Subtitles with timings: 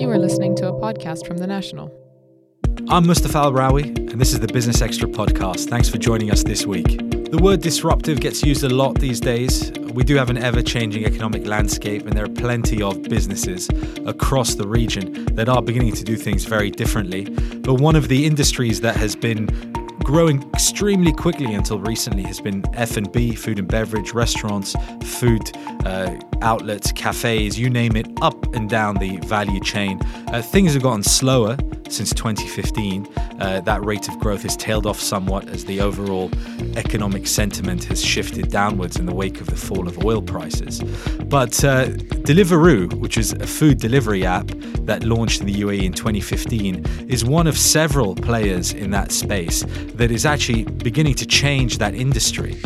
[0.00, 1.92] You are listening to a podcast from The National.
[2.88, 5.68] I'm Mustafa Al Rawi, and this is the Business Extra podcast.
[5.68, 6.86] Thanks for joining us this week.
[7.30, 9.70] The word disruptive gets used a lot these days.
[9.92, 13.68] We do have an ever changing economic landscape, and there are plenty of businesses
[14.06, 17.24] across the region that are beginning to do things very differently.
[17.56, 19.48] But one of the industries that has been
[20.04, 25.40] growing extremely quickly until recently has been F&B, food and beverage, restaurants, food
[25.84, 30.00] uh, outlets, cafes, you name it, up and down the value chain.
[30.28, 31.56] Uh, things have gotten slower
[31.88, 33.06] since 2015.
[33.40, 36.30] Uh, that rate of growth has tailed off somewhat as the overall
[36.76, 40.80] economic sentiment has shifted downwards in the wake of the fall of oil prices.
[41.24, 41.86] But uh,
[42.26, 44.46] Deliveroo, which is a food delivery app
[44.84, 49.64] that launched in the UAE in 2015, is one of several players in that space
[49.94, 52.56] that is actually beginning to change that industry.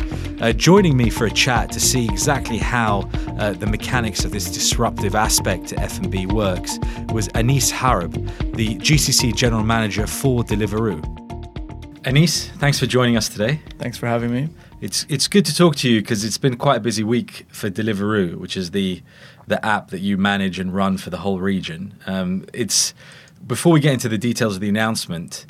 [0.45, 3.09] Uh, joining me for a chat to see exactly how
[3.39, 6.79] uh, the mechanics of this disruptive aspect to F&B works
[7.15, 8.13] was Anis Harb,
[8.55, 11.01] the GCC General Manager for Deliveroo.
[12.07, 13.59] Anis, thanks for joining us today.
[13.79, 14.51] Thanks for having me.
[14.83, 17.71] It's it's good to talk to you because it's been quite a busy week for
[17.71, 19.01] Deliveroo, which is the
[19.47, 21.95] the app that you manage and run for the whole region.
[22.07, 22.93] Um, it's
[23.47, 25.47] before we get into the details of the announcement,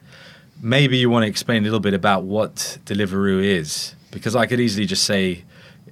[0.62, 4.60] maybe you want to explain a little bit about what Deliveroo is, because I could
[4.60, 5.44] easily just say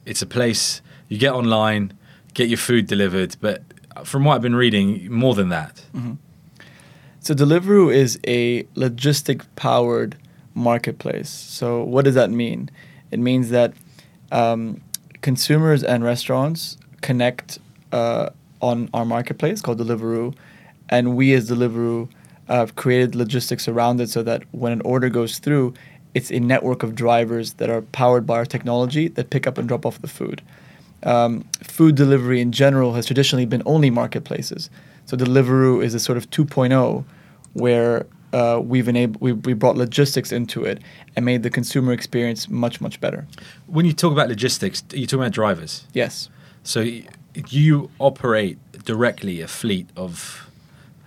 [0.07, 1.93] it's a place you get online,
[2.33, 3.63] get your food delivered, but
[4.05, 5.85] from what I've been reading, more than that.
[5.95, 6.15] Mm-hmm.
[7.21, 10.17] So Deliveroo is a logistic powered
[10.55, 11.29] marketplace.
[11.29, 12.71] So what does that mean?
[13.11, 13.75] It means that
[14.31, 14.81] um,
[15.21, 17.59] consumers and restaurants connect
[17.93, 20.35] uh, on our marketplace called Deliveroo,
[20.89, 22.09] and we as Deliveroo
[22.49, 25.75] have created logistics around it so that when an order goes through,
[26.15, 29.69] it's a network of drivers that are powered by our technology that pick up and
[29.69, 30.43] drop off the food.
[31.05, 34.71] Um, food delivery in general has traditionally been only marketplaces.
[35.07, 37.05] So Deliveroo is a sort of 2.0
[37.55, 40.81] where uh, we've enabled we, we brought logistics into it
[41.17, 43.27] and made the consumer experience much much better.
[43.67, 45.87] When you talk about logistics, are you talking about drivers?
[45.93, 46.31] Yes.
[46.63, 46.87] So
[47.49, 50.51] you operate directly a fleet of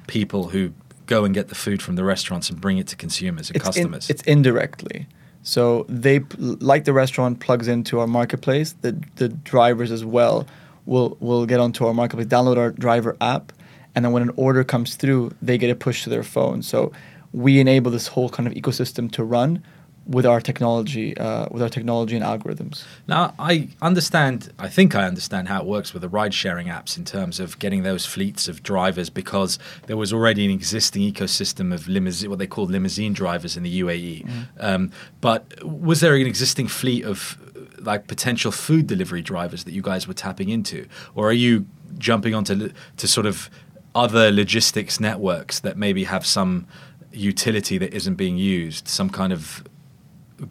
[0.07, 0.73] people who
[1.05, 3.65] go and get the food from the restaurants and bring it to consumers and it's
[3.65, 4.09] customers.
[4.09, 5.07] In, it's indirectly.
[5.43, 8.73] So they like the restaurant plugs into our marketplace.
[8.81, 10.47] The the drivers as well
[10.85, 13.53] will will get onto our marketplace, download our driver app,
[13.93, 16.63] and then when an order comes through, they get a push to their phone.
[16.63, 16.91] So
[17.31, 19.63] we enable this whole kind of ecosystem to run
[20.07, 22.83] with our technology, uh, with our technology and algorithms.
[23.07, 24.53] Now, I understand.
[24.59, 27.83] I think I understand how it works with the ride-sharing apps in terms of getting
[27.83, 29.57] those fleets of drivers, because
[29.87, 33.81] there was already an existing ecosystem of limousine, what they call limousine drivers in the
[33.81, 34.25] UAE.
[34.25, 34.47] Mm.
[34.59, 37.37] Um, but was there an existing fleet of
[37.79, 41.65] like potential food delivery drivers that you guys were tapping into, or are you
[41.97, 43.49] jumping onto to sort of
[43.95, 46.67] other logistics networks that maybe have some
[47.11, 49.63] utility that isn't being used, some kind of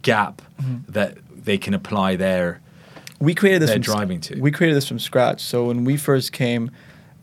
[0.01, 0.91] gap mm-hmm.
[0.91, 2.61] that they can apply their
[3.19, 4.39] we created this from driving to.
[4.39, 5.41] We created this from scratch.
[5.41, 6.71] So when we first came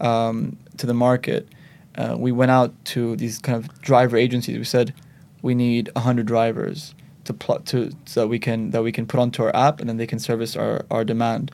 [0.01, 1.49] um, to the market,
[1.97, 4.57] uh, we went out to these kind of driver agencies.
[4.57, 4.95] We said
[5.43, 9.21] we need hundred drivers to pl- to so that we can that we can put
[9.21, 11.53] onto our app, and then they can service our our demand.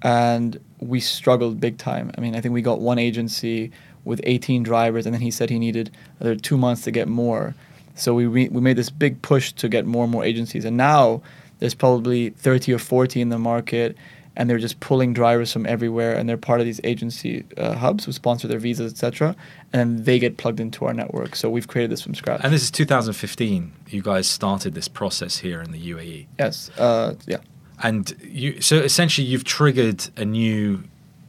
[0.00, 2.12] And we struggled big time.
[2.16, 3.72] I mean, I think we got one agency
[4.04, 5.90] with 18 drivers, and then he said he needed
[6.20, 7.54] another two months to get more.
[7.98, 10.76] So we re- we made this big push to get more and more agencies, and
[10.76, 11.22] now
[11.58, 13.96] there's probably 30 or 40 in the market,
[14.36, 18.04] and they're just pulling drivers from everywhere, and they're part of these agency uh, hubs
[18.04, 19.34] who sponsor their visas, etc.
[19.72, 21.34] And they get plugged into our network.
[21.34, 22.40] So we've created this from scratch.
[22.44, 23.72] And this is 2015.
[23.88, 26.26] You guys started this process here in the UAE.
[26.38, 26.70] Yes.
[26.78, 27.38] Uh, yeah.
[27.82, 30.84] And you, so essentially, you've triggered a new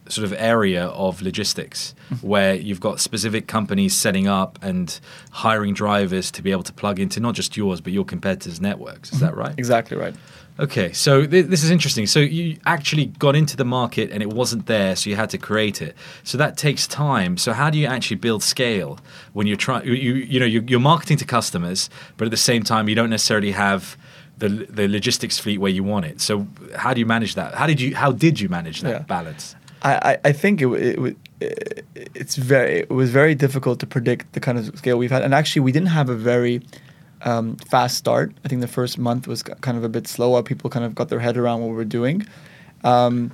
[0.09, 2.27] sort of area of logistics mm-hmm.
[2.27, 4.99] where you've got specific companies setting up and
[5.31, 9.13] hiring drivers to be able to plug into not just yours but your competitors' networks.
[9.13, 9.39] Is that mm-hmm.
[9.39, 9.55] right?
[9.57, 10.15] Exactly right.
[10.59, 12.05] Okay, so th- this is interesting.
[12.05, 15.37] So you actually got into the market and it wasn't there, so you had to
[15.37, 15.95] create it.
[16.25, 17.37] So that takes time.
[17.37, 18.99] So how do you actually build scale
[19.31, 19.85] when you're trying?
[19.87, 23.09] You, you know you're, you're marketing to customers, but at the same time you don't
[23.09, 23.95] necessarily have
[24.37, 26.19] the the logistics fleet where you want it.
[26.19, 27.53] So how do you manage that?
[27.53, 28.99] How did you how did you manage that yeah.
[28.99, 29.55] balance?
[29.81, 34.39] I, I think it, it, it, it's very it was very difficult to predict the
[34.39, 36.61] kind of scale we've had, and actually we didn't have a very
[37.21, 38.33] um, fast start.
[38.43, 40.43] I think the first month was kind of a bit slower.
[40.43, 42.25] People kind of got their head around what we were doing,
[42.83, 43.31] um,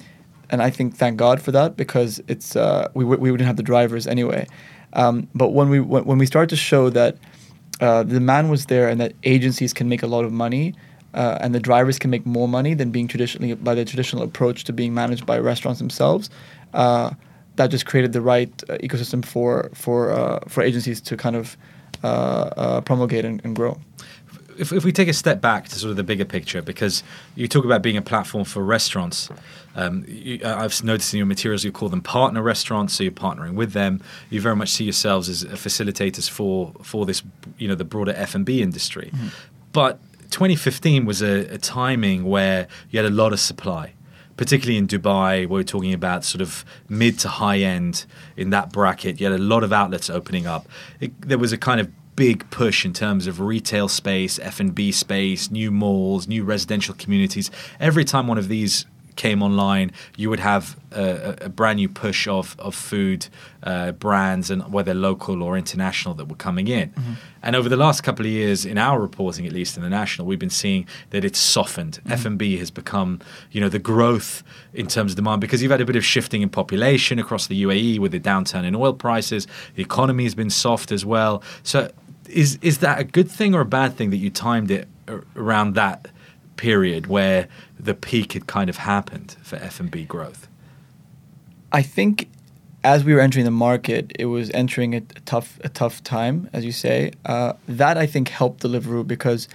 [0.49, 3.63] and I think thank God for that because it's uh, we we wouldn't have the
[3.63, 4.47] drivers anyway.
[4.93, 7.17] Um, but when we when, when we started to show that
[7.81, 10.75] uh, the demand was there and that agencies can make a lot of money,
[11.15, 14.63] uh, and the drivers can make more money than being traditionally by the traditional approach
[14.65, 16.29] to being managed by restaurants themselves.
[16.73, 17.11] Uh,
[17.55, 21.57] that just created the right uh, ecosystem for for uh, for agencies to kind of
[22.03, 23.79] uh, uh, promulgate and, and grow.
[24.57, 27.03] if, if we take a step back to sort of the bigger picture, because
[27.35, 29.29] you talk about being a platform for restaurants,
[29.75, 33.55] um, you, I've noticed in your materials you call them partner restaurants, so you're partnering
[33.55, 34.01] with them.
[34.29, 37.23] You very much see yourselves as facilitators for for this,
[37.57, 39.11] you know, the broader F and B industry.
[39.71, 39.99] But
[40.35, 43.93] 2015 was a, a timing where you had a lot of supply.
[44.35, 48.05] Particularly in Dubai, where we're talking about sort of mid to high end
[48.35, 50.67] in that bracket, you had a lot of outlets opening up.
[50.99, 55.49] It, there was a kind of big push in terms of retail space, F&B space,
[55.51, 57.49] new malls, new residential communities.
[57.79, 58.85] Every time one of these
[59.15, 63.27] came online, you would have a, a brand new push of, of food
[63.63, 66.93] uh, brands and whether local or international that were coming in.
[67.41, 70.27] And over the last couple of years, in our reporting, at least in the national,
[70.27, 71.99] we've been seeing that it's softened.
[72.09, 73.19] F&B has become,
[73.51, 76.41] you know, the growth in terms of demand because you've had a bit of shifting
[76.41, 79.47] in population across the UAE with the downturn in oil prices.
[79.75, 81.43] The economy has been soft as well.
[81.63, 81.89] So
[82.29, 84.87] is is that a good thing or a bad thing that you timed it
[85.35, 86.07] around that
[86.57, 87.47] period where
[87.79, 90.47] the peak had kind of happened for F&B growth?
[91.71, 92.29] I think
[92.85, 96.63] as we were entering the market, it was entering a, tough a tough time, as
[96.63, 97.11] you say.
[97.25, 99.47] Uh, that I think helped Deliveroo because,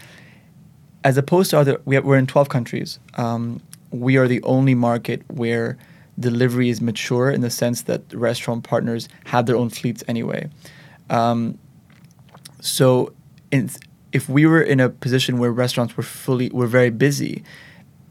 [1.05, 2.99] as opposed to other, we we're in twelve countries.
[3.15, 3.63] Um,
[3.93, 5.79] we are the only market where
[6.19, 10.51] delivery is mature in the sense that restaurant partners have their own fleets anyway.
[11.09, 11.57] Um,
[12.61, 13.13] so,
[13.53, 13.71] in,
[14.13, 17.43] if we were in a position where restaurants were fully were very busy,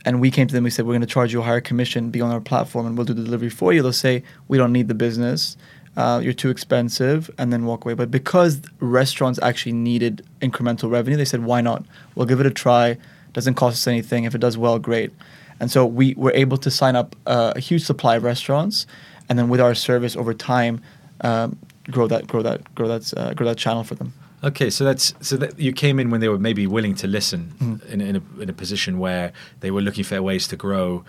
[0.05, 2.09] and we came to them, we said we're going to charge you a higher commission,
[2.09, 3.81] be on our platform, and we'll do the delivery for you.
[3.81, 5.57] They'll say we don't need the business,
[5.97, 7.93] uh, you're too expensive, and then walk away.
[7.95, 11.83] But because restaurants actually needed incremental revenue, they said why not?
[12.15, 12.97] We'll give it a try.
[13.33, 14.23] Doesn't cost us anything.
[14.23, 15.11] If it does well, great.
[15.59, 18.87] And so we were able to sign up uh, a huge supply of restaurants,
[19.27, 20.81] and then with our service over time,
[21.21, 21.57] um,
[21.91, 24.13] grow that, grow that, grow that, uh, grow that channel for them.
[24.43, 27.53] Okay, so that's so that you came in when they were maybe willing to listen
[27.59, 27.91] Mm-hmm.
[27.91, 31.03] in, in, a, in a position where they were looking for ways to grow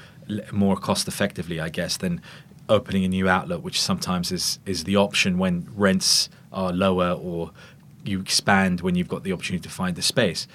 [0.53, 2.21] more cost effectively, I guess, than
[2.69, 7.50] opening a new outlet, which sometimes is is the option when rents are lower or
[8.05, 10.49] you expand when you've got the opportunity to find the space.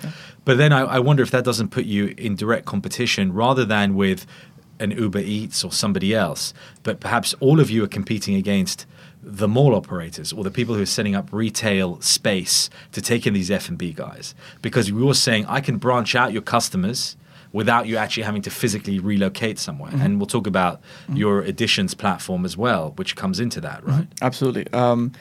[0.46, 3.96] But then I, I wonder if that doesn't put you in direct competition rather than
[3.96, 4.26] with
[4.80, 8.86] an Uber Eats or somebody else, but perhaps all of you are competing against
[9.26, 13.34] the mall operators or the people who are setting up retail space to take in
[13.34, 17.18] these F&B guys because we were saying I can branch out your customers
[17.52, 19.92] without you actually having to physically relocate somewhere.
[19.92, 20.02] Mm-hmm.
[20.02, 21.16] And we'll talk about mm-hmm.
[21.16, 23.92] your editions platform as well, which comes into that, mm-hmm.
[23.92, 24.08] right?
[24.22, 24.68] Absolutely.
[24.74, 25.14] Um,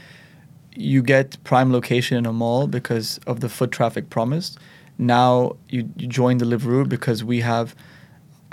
[0.74, 4.58] you get prime location in a mall because of the foot traffic promised.
[4.98, 7.74] Now you, you join Deliveroo because we have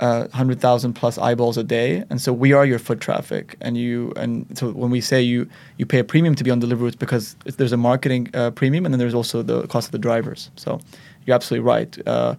[0.00, 3.56] uh, hundred thousand plus eyeballs a day, and so we are your foot traffic.
[3.60, 6.60] And you and so when we say you you pay a premium to be on
[6.60, 9.92] Deliveroo, it's because there's a marketing uh, premium, and then there's also the cost of
[9.92, 10.50] the drivers.
[10.56, 10.80] So
[11.24, 11.98] you're absolutely right.
[12.06, 12.34] Uh,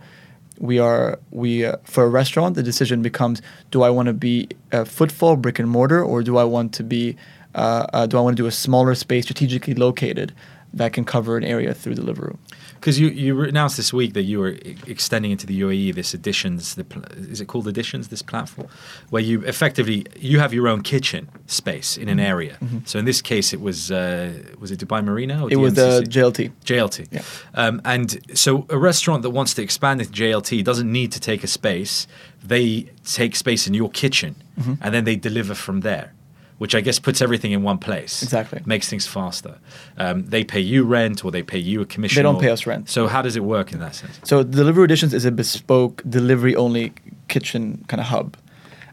[0.59, 3.41] we are we uh, for a restaurant the decision becomes
[3.71, 6.83] do i want to be a footfall brick and mortar or do i want to
[6.83, 7.15] be
[7.55, 10.33] uh, uh, do i want to do a smaller space strategically located
[10.73, 12.37] that can cover an area through deliveroo
[12.83, 14.55] Because you, you announced this week that you were
[14.95, 16.75] extending into the UAE this editions.
[16.75, 17.03] The pl-
[17.33, 18.03] is it called editions?
[18.09, 18.67] This platform,
[19.09, 22.55] where you effectively you have your own kitchen space in an area.
[22.85, 25.35] So in this case, it was uh, was it Dubai Marina?
[25.43, 26.97] Or it was the jlt JLT.
[27.11, 27.21] Yeah.
[27.61, 31.41] Um, and so a restaurant that wants to expand into JLT doesn't need to take
[31.43, 31.93] a space.
[32.53, 32.67] They
[33.19, 34.73] take space in your kitchen Mm-hmm.
[34.83, 36.13] and then they deliver from there,
[36.57, 38.23] which I guess puts everything in one place.
[38.23, 38.61] Exactly.
[38.65, 39.57] Makes things faster.
[39.97, 42.17] Um, they pay you rent or they pay you a commission.
[42.19, 42.89] They don't or- pay us rent.
[42.89, 44.19] So how does it work in that sense?
[44.23, 46.93] So Deliveroo Editions is a bespoke delivery only
[47.27, 48.37] kitchen kind of hub.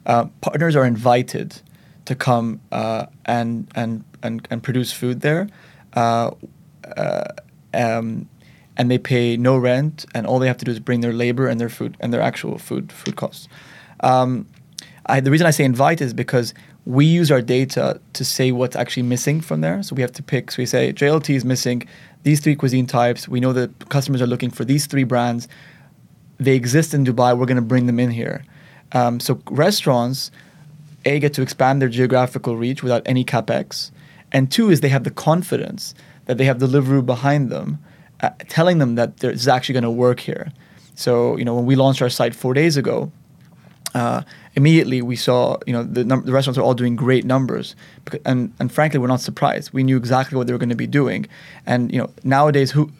[0.06, 1.60] Uh, partners are invited
[2.06, 5.48] to come uh, and, and and and produce food there,
[5.94, 6.30] uh,
[6.96, 7.24] uh,
[7.74, 8.28] um,
[8.76, 11.46] and they pay no rent, and all they have to do is bring their labor
[11.46, 13.48] and their food and their actual food food costs.
[14.00, 14.46] Um,
[15.06, 16.54] I, the reason I say invite is because
[16.90, 19.80] we use our data to say what's actually missing from there.
[19.80, 20.50] So we have to pick.
[20.50, 21.86] So we say JLT is missing
[22.24, 23.28] these three cuisine types.
[23.28, 25.46] We know that customers are looking for these three brands.
[26.38, 27.38] They exist in Dubai.
[27.38, 28.44] We're going to bring them in here.
[28.90, 30.32] Um, so restaurants,
[31.04, 33.92] a get to expand their geographical reach without any capex,
[34.32, 35.94] and two is they have the confidence
[36.24, 37.78] that they have Deliveroo behind them,
[38.20, 40.50] uh, telling them that is actually going to work here.
[40.96, 43.12] So you know when we launched our site four days ago,
[43.94, 44.22] uh,
[44.54, 47.76] immediately we saw you know the, num- the restaurants are all doing great numbers.
[48.24, 49.72] And and frankly we're not surprised.
[49.72, 51.26] We knew exactly what they were going to be doing.
[51.66, 52.90] And you know nowadays who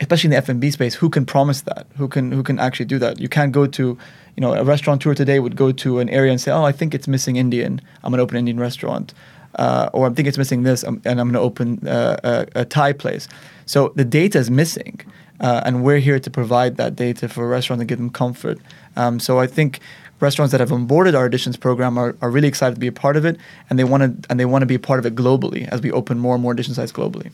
[0.00, 1.86] especially in the F&B space who can promise that?
[1.96, 3.20] Who can who can actually do that?
[3.20, 3.98] You can't go to
[4.36, 6.94] you know a restaurateur today would go to an area and say oh I think
[6.94, 7.80] it's missing Indian.
[8.02, 9.14] I'm going to open an Indian restaurant.
[9.56, 12.62] Uh, or I'm thinking it's missing this, um, and I'm going to open uh, a,
[12.62, 13.28] a Thai place.
[13.66, 15.00] So the data is missing,
[15.38, 18.58] uh, and we're here to provide that data for restaurants and give them comfort.
[18.96, 19.80] Um, so I think
[20.20, 23.16] restaurants that have onboarded our editions program are, are really excited to be a part
[23.16, 23.36] of it,
[23.68, 25.80] and they want to and they want to be a part of it globally as
[25.80, 27.30] we open more and more edition sites globally.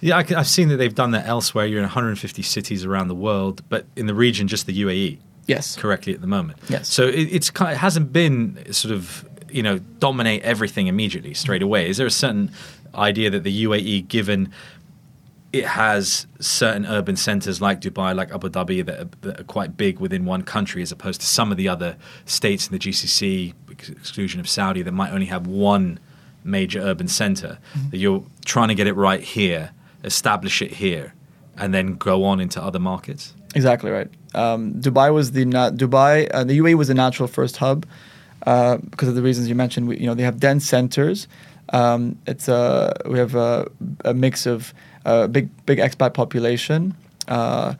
[0.00, 1.64] Yeah, I, have seen that they've done that elsewhere.
[1.64, 5.18] You're in 150 cities around the world, but in the region, just the UAE.
[5.46, 5.76] Yes.
[5.76, 6.58] Correctly at the moment.
[6.68, 6.88] Yes.
[6.88, 11.66] So it, it's it hasn't been sort of you know dominate everything immediately straight mm-hmm.
[11.66, 11.88] away.
[11.88, 12.50] Is there a certain
[12.94, 14.52] idea that the UAE, given
[15.58, 19.76] it has certain urban centers like Dubai, like Abu Dhabi, that are, that are, quite
[19.76, 23.54] big within one country, as opposed to some of the other states in the GCC,
[23.70, 25.98] exclusion of Saudi, that might only have one
[26.44, 27.58] major urban center.
[27.74, 27.90] Mm-hmm.
[27.90, 29.72] That you're trying to get it right here,
[30.04, 31.14] establish it here,
[31.56, 33.34] and then go on into other markets.
[33.54, 34.08] Exactly right.
[34.34, 36.28] Um, Dubai was the na- Dubai.
[36.32, 37.86] Uh, the UAE was a natural first hub
[38.46, 39.88] uh, because of the reasons you mentioned.
[39.88, 41.26] We, you know, they have dense centers.
[41.70, 43.68] Um, it's a we have a,
[44.04, 44.72] a mix of
[45.06, 46.94] a big big expat population,
[47.28, 47.74] uh,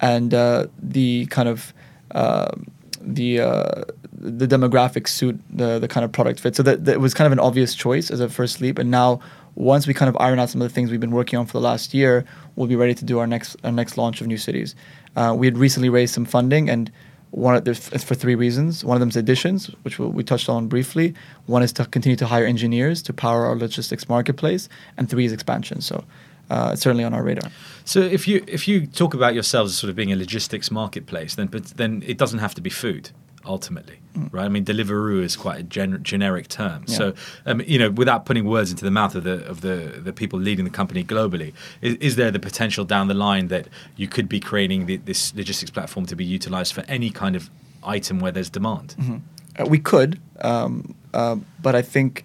[0.00, 1.74] and uh, the kind of
[2.12, 2.52] uh,
[3.00, 6.54] the uh, the demographics suit the the kind of product fit.
[6.56, 8.78] So that, that was kind of an obvious choice as a first leap.
[8.78, 9.20] And now,
[9.56, 11.52] once we kind of iron out some of the things we've been working on for
[11.52, 14.38] the last year, we'll be ready to do our next our next launch of new
[14.38, 14.76] cities.
[15.16, 16.90] Uh, we had recently raised some funding and.
[17.30, 18.82] One, it's for three reasons.
[18.82, 21.12] One of them is editions, which we touched on briefly.
[21.44, 25.32] One is to continue to hire engineers to power our logistics marketplace, and three is
[25.32, 25.82] expansion.
[25.82, 26.04] So
[26.50, 27.50] uh, certainly on our radar.
[27.84, 31.34] So if you if you talk about yourselves as sort of being a logistics marketplace,
[31.34, 33.10] then but then it doesn't have to be food
[33.44, 34.28] ultimately, mm.
[34.32, 34.44] right?
[34.44, 36.84] I mean, Deliveroo is quite a gen- generic term.
[36.86, 36.96] Yeah.
[36.96, 37.14] So,
[37.46, 40.38] um, you know, without putting words into the mouth of the of the, the people
[40.38, 44.28] leading the company globally, is, is there the potential down the line that you could
[44.28, 47.50] be creating the, this logistics platform to be utilized for any kind of
[47.82, 48.94] item where there's demand?
[48.98, 49.16] Mm-hmm.
[49.58, 52.24] Uh, we could, um, uh, but I think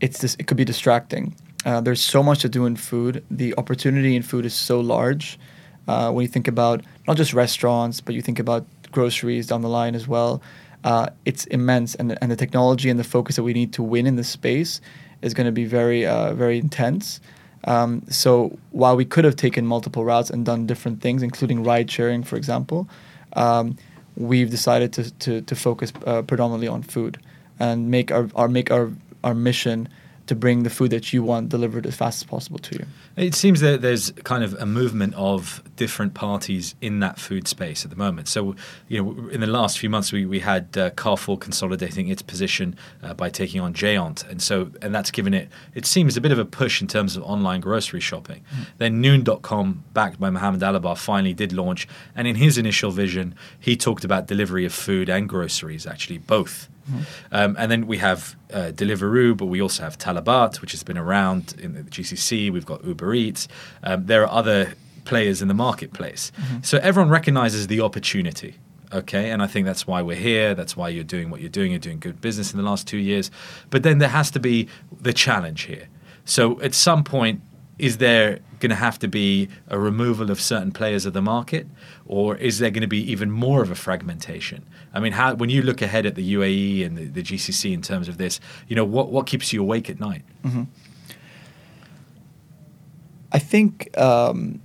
[0.00, 1.34] it's this, it could be distracting.
[1.64, 3.24] Uh, there's so much to do in food.
[3.30, 5.38] The opportunity in food is so large.
[5.86, 9.68] Uh, when you think about not just restaurants, but you think about groceries down the
[9.68, 10.42] line as well,
[10.84, 11.94] uh, it's immense.
[11.94, 14.80] And, and the technology and the focus that we need to win in this space
[15.22, 17.20] is going to be very, uh, very intense.
[17.64, 21.90] Um, so while we could have taken multiple routes and done different things, including ride
[21.90, 22.88] sharing, for example,
[23.32, 23.76] um,
[24.16, 27.18] we've decided to, to, to focus uh, predominantly on food
[27.58, 28.90] and make our, our make our,
[29.24, 29.88] our mission
[30.28, 32.86] to bring the food that you want delivered as fast as possible to you.
[33.18, 37.84] It seems that there's kind of a movement of different parties in that food space
[37.84, 38.28] at the moment.
[38.28, 38.54] So,
[38.86, 42.76] you know, in the last few months, we, we had uh, Carrefour consolidating its position
[43.02, 46.32] uh, by taking on Géant, and so and that's given it it seems a bit
[46.32, 48.44] of a push in terms of online grocery shopping.
[48.54, 48.66] Mm.
[48.78, 53.76] Then Noon.com, backed by Mohammed Alabbar, finally did launch, and in his initial vision, he
[53.76, 57.02] talked about delivery of food and groceries, actually both Mm-hmm.
[57.32, 60.98] Um, and then we have uh, Deliveroo, but we also have Talabat, which has been
[60.98, 62.50] around in the GCC.
[62.50, 63.48] We've got Uber Eats.
[63.82, 64.74] Um, there are other
[65.04, 66.32] players in the marketplace.
[66.36, 66.62] Mm-hmm.
[66.62, 68.56] So everyone recognizes the opportunity.
[68.90, 70.54] Okay, and I think that's why we're here.
[70.54, 71.72] That's why you're doing what you're doing.
[71.72, 73.30] You're doing good business in the last two years.
[73.68, 74.68] But then there has to be
[75.00, 75.88] the challenge here.
[76.24, 77.42] So at some point,
[77.78, 81.66] is there going to have to be a removal of certain players of the market,
[82.06, 84.64] or is there going to be even more of a fragmentation?
[84.92, 87.82] I mean, how when you look ahead at the UAE and the, the GCC in
[87.82, 90.22] terms of this, you know, what what keeps you awake at night?
[90.44, 90.64] Mm-hmm.
[93.32, 94.60] I think um,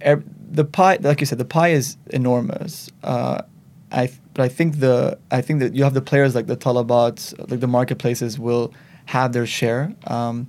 [0.00, 2.90] the pie, like you said, the pie is enormous.
[3.02, 3.42] Uh,
[3.90, 7.38] I but I think the I think that you have the players like the Talabats,
[7.50, 8.72] like the marketplaces will
[9.06, 9.94] have their share.
[10.06, 10.48] Um,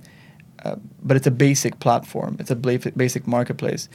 [0.64, 2.36] uh, but it's a basic platform.
[2.40, 3.88] It's a basic marketplace.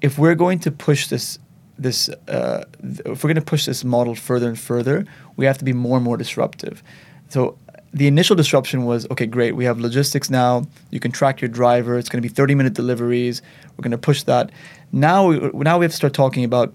[0.00, 1.38] If we're going to push this,
[1.78, 5.04] this uh, th- if we're going to push this model further and further,
[5.36, 6.82] we have to be more and more disruptive.
[7.28, 7.58] So
[7.92, 9.52] the initial disruption was okay, great.
[9.56, 10.66] We have logistics now.
[10.90, 11.98] You can track your driver.
[11.98, 13.42] It's going to be 30 minute deliveries.
[13.76, 14.50] We're going to push that.
[14.92, 16.74] Now, we, now we have to start talking about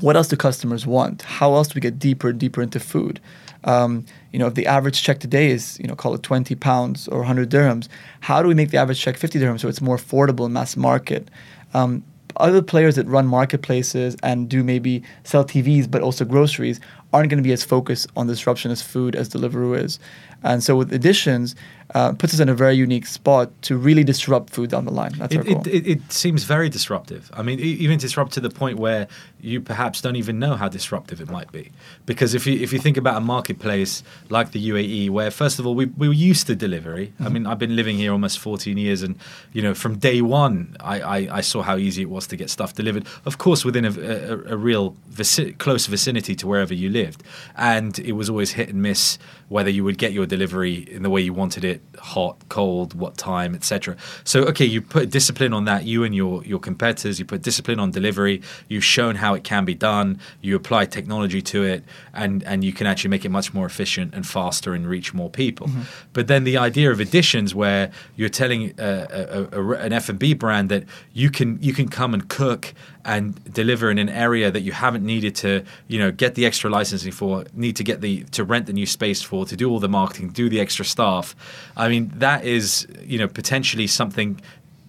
[0.00, 1.22] what else do customers want?
[1.22, 3.20] How else do we get deeper deeper into food?
[3.64, 7.08] Um, you know, if the average check today is, you know, call it 20 pounds
[7.08, 7.88] or 100 dirhams,
[8.20, 10.76] how do we make the average check 50 dirhams so it's more affordable in mass
[10.76, 11.28] market?
[11.74, 12.02] Um,
[12.36, 16.80] other players that run marketplaces and do maybe sell TVs but also groceries
[17.12, 19.98] aren't going to be as focused on disruption as food as Deliveroo is.
[20.42, 21.54] And so with editions,
[21.94, 25.12] uh, puts us in a very unique spot to really disrupt food down the line.
[25.16, 25.62] That's it, our goal.
[25.66, 27.30] It, it, seems very disruptive.
[27.34, 29.08] I mean, even disrupt to the point where
[29.40, 31.72] you perhaps don't even know how disruptive it might be.
[32.06, 35.66] Because if you if you think about a marketplace like the UAE, where first of
[35.66, 37.08] all we, we were used to delivery.
[37.08, 37.26] Mm-hmm.
[37.26, 39.16] I mean, I've been living here almost 14 years, and
[39.52, 42.50] you know, from day one, I, I, I saw how easy it was to get
[42.50, 43.06] stuff delivered.
[43.24, 47.22] Of course, within a, a, a real vici- close vicinity to wherever you lived,
[47.56, 49.18] and it was always hit and miss
[49.48, 53.18] whether you would get your delivery in the way you wanted it, hot, cold, what
[53.18, 53.96] time, etc.
[54.24, 55.84] So okay, you put discipline on that.
[55.84, 58.40] You and your your competitors, you put discipline on delivery.
[58.68, 60.18] You've shown how it can be done.
[60.40, 61.84] You apply technology to it,
[62.14, 65.28] and and you can actually make it much more efficient and faster and reach more
[65.28, 65.66] people.
[65.66, 65.82] Mm-hmm.
[66.14, 70.08] But then the idea of editions, where you're telling uh, a, a, a, an F
[70.08, 72.72] and B brand that you can you can come and cook
[73.04, 76.68] and deliver in an area that you haven't needed to, you know, get the extra
[76.68, 79.80] licensing for, need to get the to rent the new space for, to do all
[79.80, 81.34] the marketing, do the extra staff.
[81.76, 84.40] I mean, that is, you know, potentially something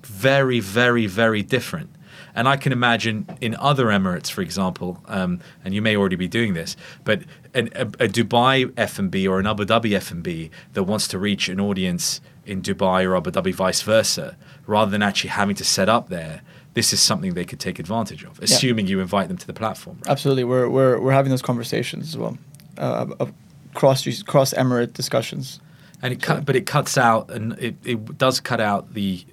[0.03, 1.89] very, very, very different.
[2.33, 6.27] And I can imagine in other Emirates, for example, um, and you may already be
[6.27, 7.23] doing this, but
[7.53, 11.59] an, a, a Dubai F&B or an Abu Dhabi F&B that wants to reach an
[11.59, 16.09] audience in Dubai or Abu Dhabi, vice versa, rather than actually having to set up
[16.09, 16.41] there,
[16.73, 19.97] this is something they could take advantage of, assuming you invite them to the platform.
[19.97, 20.11] Right?
[20.11, 22.37] Absolutely, we're, we're, we're having those conversations as well,
[22.77, 23.25] uh,
[23.73, 25.59] cross cross emirate discussions.
[26.03, 29.23] And it cut, but it cuts out, and it, it does cut out the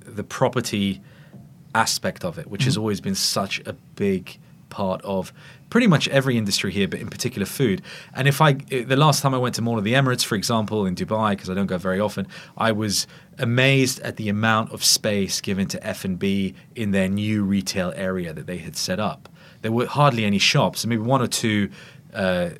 [0.00, 1.00] the property
[1.74, 2.68] aspect of it, which mm-hmm.
[2.68, 4.38] has always been such a big
[4.68, 5.32] part of
[5.70, 7.80] pretty much every industry here, but in particular food.
[8.14, 10.86] And if I, the last time I went to Mall of the Emirates, for example,
[10.86, 12.26] in Dubai, because I don't go very often,
[12.56, 13.06] I was
[13.38, 17.92] amazed at the amount of space given to F and B in their new retail
[17.96, 19.28] area that they had set up.
[19.62, 21.70] There were hardly any shops, maybe one or two.
[22.12, 22.50] Uh,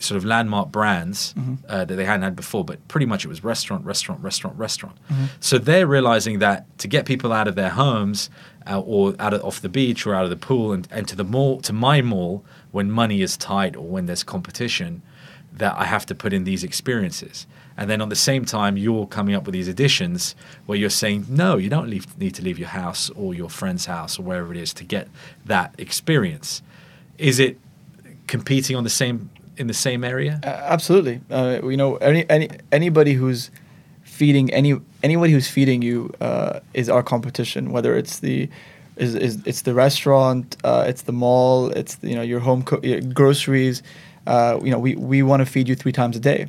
[0.00, 1.54] sort of landmark brands mm-hmm.
[1.68, 4.96] uh, that they hadn't had before, but pretty much it was restaurant, restaurant, restaurant, restaurant.
[5.10, 5.24] Mm-hmm.
[5.40, 8.30] So they're realizing that to get people out of their homes
[8.68, 11.16] uh, or out of off the beach or out of the pool and, and to
[11.16, 15.02] the mall, to my mall when money is tight or when there's competition,
[15.52, 17.46] that I have to put in these experiences.
[17.76, 20.34] And then on the same time, you're coming up with these editions
[20.66, 23.86] where you're saying, no, you don't leave, need to leave your house or your friend's
[23.86, 25.08] house or wherever it is to get
[25.44, 26.62] that experience.
[27.18, 27.58] Is it
[28.26, 30.40] competing on the same in the same area?
[30.42, 31.20] Uh, absolutely.
[31.30, 33.50] Uh, you know, any, any anybody who's
[34.02, 37.70] feeding any anybody who's feeding you uh, is our competition.
[37.72, 38.48] Whether it's the
[38.96, 42.80] is, is it's the restaurant, uh, it's the mall, it's you know your home co-
[42.82, 43.82] your groceries.
[44.26, 46.48] Uh, you know, we, we want to feed you three times a day.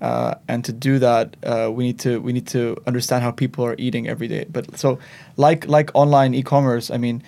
[0.00, 1.34] Uh, and to do that,
[1.74, 4.44] we need to we need to understand how people are eating every day.
[4.48, 4.98] But so,
[5.36, 7.22] like like online e-commerce, I mean,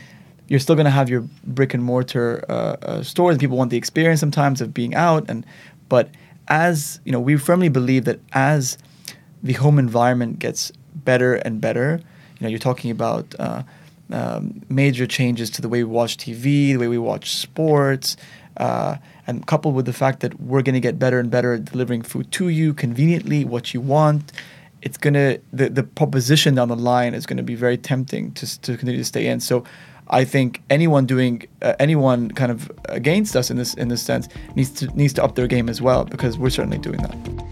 [0.48, 3.34] you're still going to have your brick and mortar uh, uh, stores.
[3.34, 5.46] And people want the experience sometimes of being out, and
[5.88, 6.10] but
[6.48, 8.78] as you know, we firmly believe that as
[9.42, 12.00] the home environment gets better and better,
[12.38, 13.62] you know, you're talking about uh,
[14.10, 18.16] um, major changes to the way we watch TV, the way we watch sports.
[18.56, 18.96] Uh,
[19.28, 22.02] and coupled with the fact that we're going to get better and better at delivering
[22.02, 24.32] food to you conveniently, what you want,
[24.82, 28.76] it's gonna the, the proposition down the line is gonna be very tempting to, to
[28.76, 29.40] continue to stay in.
[29.40, 29.64] So
[30.10, 34.28] I think anyone doing uh, anyone kind of against us in this in this sense
[34.54, 37.48] needs to needs to up their game as well because we're certainly doing that.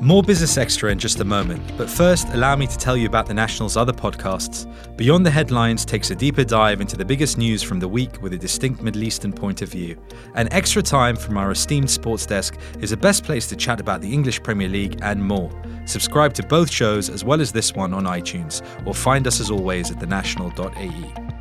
[0.00, 3.26] More Business Extra in just a moment, but first, allow me to tell you about
[3.26, 4.64] the National's other podcasts.
[4.96, 8.32] Beyond the Headlines takes a deeper dive into the biggest news from the week with
[8.32, 10.00] a distinct Middle Eastern point of view.
[10.36, 14.00] And Extra Time from our esteemed sports desk is the best place to chat about
[14.00, 15.50] the English Premier League and more.
[15.84, 19.50] Subscribe to both shows as well as this one on iTunes, or find us as
[19.50, 21.37] always at thenational.ae.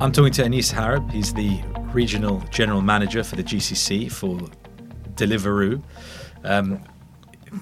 [0.00, 1.10] I'm talking to Anis Harb.
[1.10, 1.60] He's the
[1.92, 4.38] regional general manager for the GCC for
[5.16, 5.82] Deliveroo.
[6.44, 6.84] Um,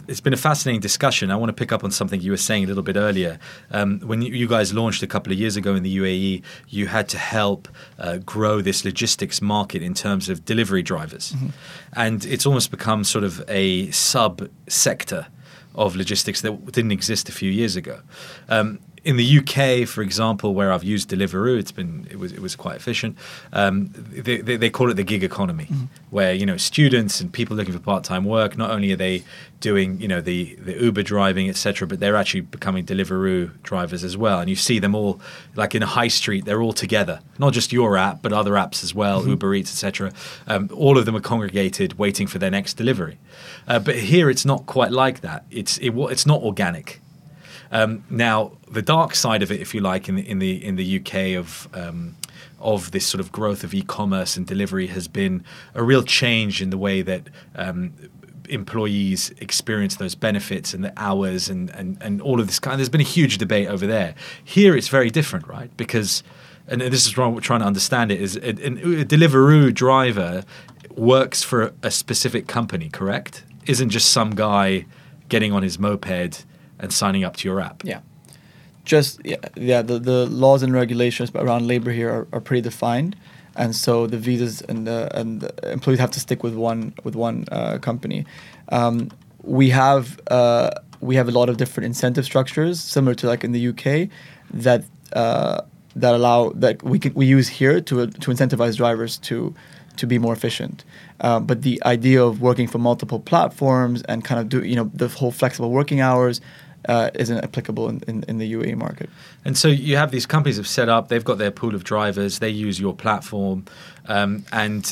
[0.07, 1.31] it's been a fascinating discussion.
[1.31, 3.38] I want to pick up on something you were saying a little bit earlier.
[3.70, 7.09] Um, when you guys launched a couple of years ago in the UAE, you had
[7.09, 7.68] to help
[7.99, 11.33] uh, grow this logistics market in terms of delivery drivers.
[11.33, 11.49] Mm-hmm.
[11.94, 15.29] And it's almost become sort of a sub sector
[15.75, 18.01] of logistics that didn't exist a few years ago.
[18.51, 22.42] Um, in the UK, for example, where I've used Deliveroo, it's been it was it
[22.42, 23.16] was quite efficient.
[23.53, 25.85] Um, they, they, they, call it the gig economy, mm-hmm.
[26.11, 28.59] where you know students and people looking for part time work.
[28.59, 29.23] Not only are they
[29.61, 34.16] doing you know the the Uber driving, etc., but they're actually becoming Deliveroo drivers as
[34.16, 34.40] well.
[34.40, 35.21] And you see them all
[35.55, 37.21] like in a high street, they're all together.
[37.38, 39.31] Not just your app, but other apps as well, mm-hmm.
[39.31, 40.12] Uber Eats, etc.
[40.49, 43.19] Um, all of them are congregated, waiting for their next delivery.
[43.69, 45.45] Uh, but here, it's not quite like that.
[45.53, 47.01] It's it, it's not organic
[47.70, 50.76] um, now, the dark side of it, if you like, in the in the in
[50.76, 52.16] the UK of um,
[52.61, 56.70] of this sort of growth of e-commerce and delivery has been a real change in
[56.70, 57.92] the way that um,
[58.48, 62.79] employees experience those benefits and the hours and, and, and all of this kind.
[62.79, 64.14] There's been a huge debate over there.
[64.42, 65.74] Here, it's very different, right?
[65.76, 66.22] Because
[66.68, 70.44] and this is what we're trying to understand it is a, a Deliveroo driver
[70.96, 73.44] works for a specific company, correct?
[73.66, 74.87] Isn't just some guy
[75.29, 76.44] getting on his moped
[76.79, 77.83] and signing up to your app.
[77.85, 78.01] Yeah.
[78.85, 83.17] Just yeah, yeah the, the laws and regulations around labor here are, are pretty defined,
[83.57, 87.17] and so the visas and the and the employees have to stick with one with
[87.17, 88.25] one uh, company.
[88.69, 89.11] Um,
[89.43, 93.51] we have uh, we have a lot of different incentive structures, similar to like in
[93.51, 94.09] the UK,
[94.53, 94.85] that
[95.15, 95.62] uh,
[95.97, 99.55] that allow that we can we use here to to incentivize drivers to
[99.97, 100.85] to be more efficient.
[101.21, 104.91] Uh, but the idea of working for multiple platforms and kind of do you know
[104.95, 106.41] the whole flexible working hours
[106.88, 109.11] uh, isn't applicable in, in, in, the UAE market.
[109.44, 112.38] And so you have these companies have set up, they've got their pool of drivers,
[112.38, 113.64] they use your platform,
[114.07, 114.85] um, and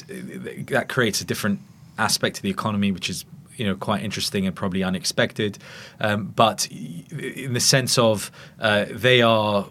[0.68, 1.60] that creates a different
[1.98, 3.24] aspect to the economy, which is
[3.56, 5.58] you know quite interesting and probably unexpected.
[6.00, 8.30] Um, but in the sense of
[8.60, 9.66] uh, they are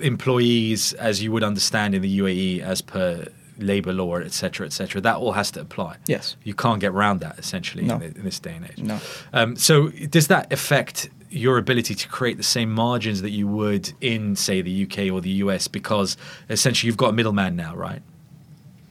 [0.00, 3.26] employees as you would understand in the UAE as per
[3.58, 5.00] labor law, etc., etc.
[5.00, 5.96] That all has to apply.
[6.06, 7.96] Yes, you can't get around that essentially no.
[7.96, 8.78] in, in, this day and age.
[8.78, 9.00] No.
[9.32, 13.92] Um, so does that affect your ability to create the same margins that you would
[14.00, 15.68] in, say, the UK or the US?
[15.68, 16.16] Because
[16.48, 18.02] essentially you've got a middleman now, right?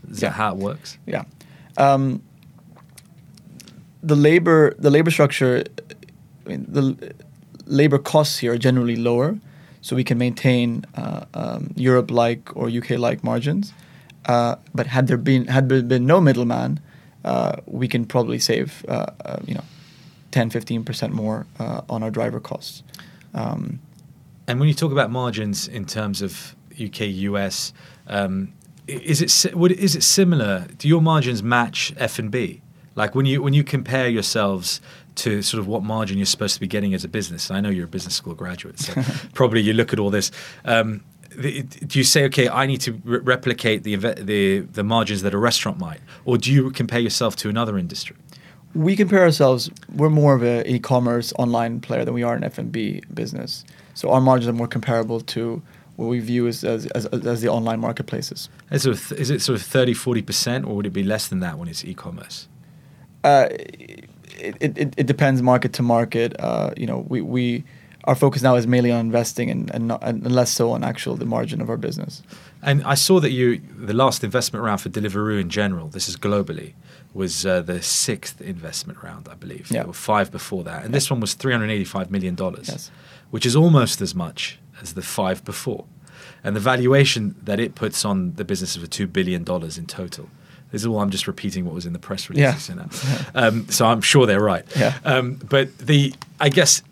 [0.09, 0.29] Is yeah.
[0.29, 0.97] that how it works?
[1.05, 1.23] Yeah.
[1.77, 2.21] Um,
[4.03, 5.63] the labor the labor structure,
[6.45, 7.13] I mean, the
[7.65, 9.37] labor costs here are generally lower,
[9.81, 13.73] so we can maintain uh, um, Europe-like or UK-like margins.
[14.27, 16.79] Uh, but had there been had there been no middleman,
[17.25, 19.63] uh, we can probably save uh, you know
[20.31, 22.83] 10 15% more uh, on our driver costs.
[23.33, 23.79] Um,
[24.47, 27.73] and when you talk about margins in terms of UK US,
[28.07, 28.53] um,
[28.87, 30.67] is it would, is it similar?
[30.77, 32.61] Do your margins match F and B?
[32.95, 34.81] Like when you when you compare yourselves
[35.15, 37.49] to sort of what margin you're supposed to be getting as a business.
[37.49, 38.93] I know you're a business school graduate, so
[39.33, 40.31] probably you look at all this.
[40.63, 45.33] Um, do you say, okay, I need to re- replicate the, the the margins that
[45.33, 48.15] a restaurant might, or do you compare yourself to another industry?
[48.73, 49.69] We compare ourselves.
[49.95, 53.65] We're more of an e-commerce online player than we are an F&B business.
[53.93, 55.61] So our margins are more comparable to
[55.95, 58.49] what we view as as, as, as the online marketplaces.
[58.71, 61.39] Is it, is it sort of 30, 40 percent, or would it be less than
[61.39, 62.47] that when it's e-commerce?
[63.23, 63.47] Uh,
[64.39, 66.35] it, it, it depends market to market.
[66.39, 67.63] Uh, you know, we, we
[68.07, 71.17] our focus now is mainly on investing and, and, not, and less so on actual
[71.17, 72.23] the margin of our business.
[72.61, 76.15] And I saw that you the last investment round for Deliveroo in general, this is
[76.17, 76.73] globally,
[77.13, 79.69] was uh, the sixth investment round, I believe.
[79.69, 79.79] Yeah.
[79.79, 80.97] There were five before that, and yeah.
[80.97, 82.91] this one was three hundred eighty-five million dollars, yes.
[83.29, 85.85] which is almost as much as the five before,
[86.43, 89.85] and the valuation that it puts on the business is for two billion dollars in
[89.85, 90.29] total.
[90.71, 92.69] This is all I'm just repeating what was in the press release.
[92.69, 92.85] Yeah.
[93.33, 94.65] Um, so I'm sure they're right.
[94.75, 94.97] Yeah.
[95.05, 96.83] Um, but the I guess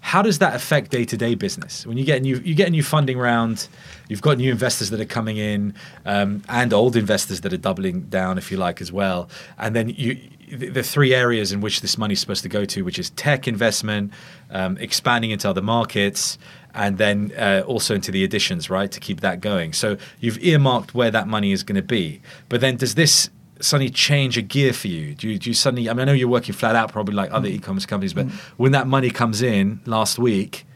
[0.00, 2.68] how does that affect day to day business when you get a new you get
[2.68, 3.68] a new funding round?
[4.08, 8.02] You've got new investors that are coming in, um, and old investors that are doubling
[8.02, 9.28] down, if you like, as well.
[9.58, 10.16] And then you,
[10.48, 13.10] the, the three areas in which this money is supposed to go to, which is
[13.10, 14.12] tech investment,
[14.50, 16.38] um, expanding into other markets,
[16.76, 19.72] and then uh, also into the editions, right, to keep that going.
[19.72, 22.20] So you've earmarked where that money is going to be.
[22.48, 25.14] But then does this suddenly change a gear for you?
[25.14, 25.88] Do you, do you suddenly?
[25.88, 27.54] I mean, I know you're working flat out, probably like other mm.
[27.54, 28.32] e-commerce companies, but mm.
[28.58, 30.66] when that money comes in last week,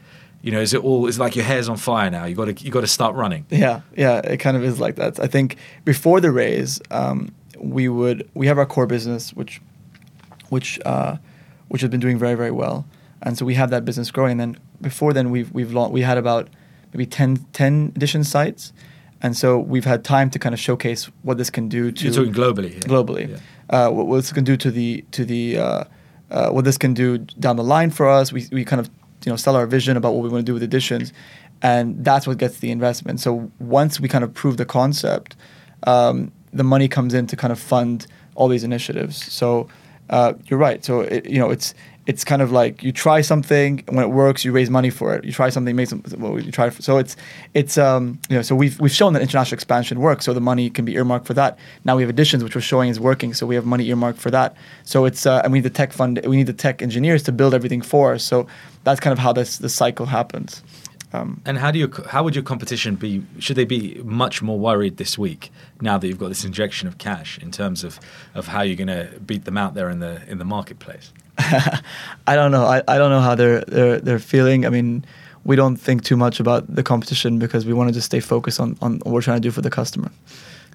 [0.41, 1.05] you know, is it all?
[1.05, 2.25] Is like your hair's on fire now?
[2.25, 3.45] You got to you got to start running.
[3.51, 5.19] Yeah, yeah, it kind of is like that.
[5.19, 9.61] I think before the raise, um, we would we have our core business, which
[10.49, 11.17] which uh,
[11.67, 12.87] which has been doing very very well,
[13.21, 14.31] and so we have that business growing.
[14.31, 16.49] And then before then, we've we've launched, we had about
[16.93, 18.73] maybe 10, 10 edition sites
[19.21, 22.13] and so we've had time to kind of showcase what this can do to You're
[22.13, 22.71] talking globally.
[22.71, 22.79] Here.
[22.81, 23.37] Globally, yeah.
[23.69, 25.83] uh, what, what, this can do to the to the uh,
[26.31, 28.33] uh, what this can do down the line for us.
[28.33, 28.89] We we kind of
[29.25, 31.13] you know sell our vision about what we want to do with editions,
[31.61, 33.19] and that's what gets the investment.
[33.19, 35.35] So once we kind of prove the concept,
[35.83, 39.31] um, the money comes in to kind of fund all these initiatives.
[39.31, 39.69] So
[40.09, 40.83] uh, you're right.
[40.83, 41.75] So it, you know it's
[42.11, 45.23] it's kind of like you try something when it works you raise money for it
[45.23, 47.15] you try something make some well, you try so it's
[47.53, 50.69] it's um you know so we've we've shown that international expansion works so the money
[50.69, 53.45] can be earmarked for that now we have editions which we're showing is working so
[53.45, 54.49] we have money earmarked for that
[54.83, 57.31] so it's uh, and we need the tech fund we need the tech engineers to
[57.31, 58.45] build everything for us so
[58.83, 60.61] that's kind of how this the cycle happens
[61.13, 63.21] um, and how do you how would your competition be?
[63.39, 66.97] Should they be much more worried this week now that you've got this injection of
[66.99, 67.99] cash in terms of,
[68.33, 71.11] of how you're going to beat them out there in the in the marketplace?
[72.27, 72.65] I don't know.
[72.65, 74.65] I, I don't know how they're they're they're feeling.
[74.65, 75.05] I mean,
[75.43, 78.59] we don't think too much about the competition because we want to just stay focused
[78.59, 80.11] on, on what we're trying to do for the customer.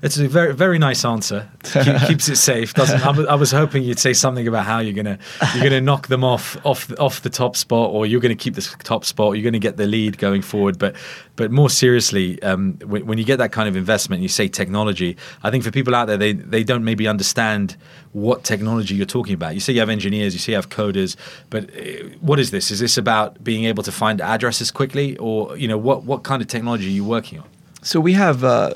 [0.02, 1.48] It's a very very nice answer.
[1.62, 2.74] Keep, keeps it safe.
[2.74, 5.18] Doesn't I, w- I was hoping you'd say something about how you're gonna
[5.54, 8.76] you're gonna knock them off off off the top spot, or you're gonna keep the
[8.84, 9.36] top spot.
[9.36, 10.78] You're gonna get the lead going forward.
[10.78, 10.96] But
[11.34, 15.16] but more seriously, um, when, when, you get that kind of investment, you say technology.
[15.42, 17.76] I think for people out there, they they don't maybe understand
[18.12, 19.54] what technology you're talking about.
[19.54, 21.16] You say you have engineers, you say you have coders,
[21.48, 22.70] but uh, what is this?
[22.70, 26.42] Is this about being able to find addresses quickly, or you know what what kind
[26.42, 27.48] of technology are you working on?
[27.80, 28.44] So we have.
[28.44, 28.74] Uh,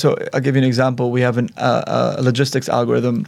[0.00, 1.10] so I'll give you an example.
[1.10, 3.26] We have an, uh, a logistics algorithm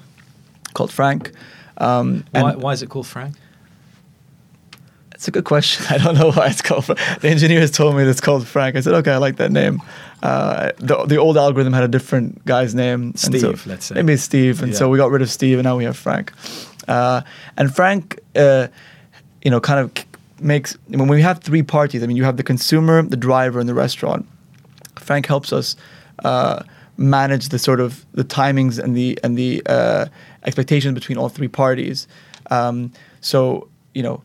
[0.75, 1.33] called Frank,
[1.79, 3.35] Um, Why, why is it called Frank?
[5.15, 5.87] It's a good question.
[5.95, 6.85] I don't know why it's called.
[6.85, 8.77] Fra- The engineers told me it's called Frank.
[8.77, 9.81] I said, okay, I like that name.
[10.23, 13.03] Uh, the the old algorithm had a different guy's name.
[13.03, 13.95] and so Steve, let's say.
[13.95, 16.33] Maybe Steve, and so we got rid of Steve, and now we have Frank.
[16.89, 17.21] Uh,
[17.57, 18.67] and Frank, uh,
[19.45, 19.91] you know, kind of
[20.41, 22.03] makes when we have three parties.
[22.03, 24.27] I mean, you have the consumer, the driver, and the restaurant.
[24.97, 25.77] Frank helps us
[26.25, 26.63] uh,
[26.97, 30.07] manage the sort of the timings and the and the uh,
[30.45, 32.07] expectations between all three parties.
[32.51, 34.23] Um, so you know,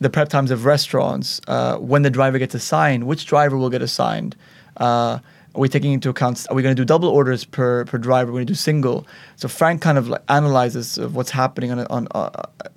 [0.00, 3.82] the prep times of restaurants, uh, when the driver gets assigned, which driver will get
[3.82, 4.36] assigned.
[4.76, 5.18] Uh,
[5.54, 6.46] are we taking into account?
[6.48, 8.32] Are we going to do double orders per per driver?
[8.32, 9.06] We're going to do single.
[9.36, 12.30] So Frank kind of like analyzes of what's happening on on uh,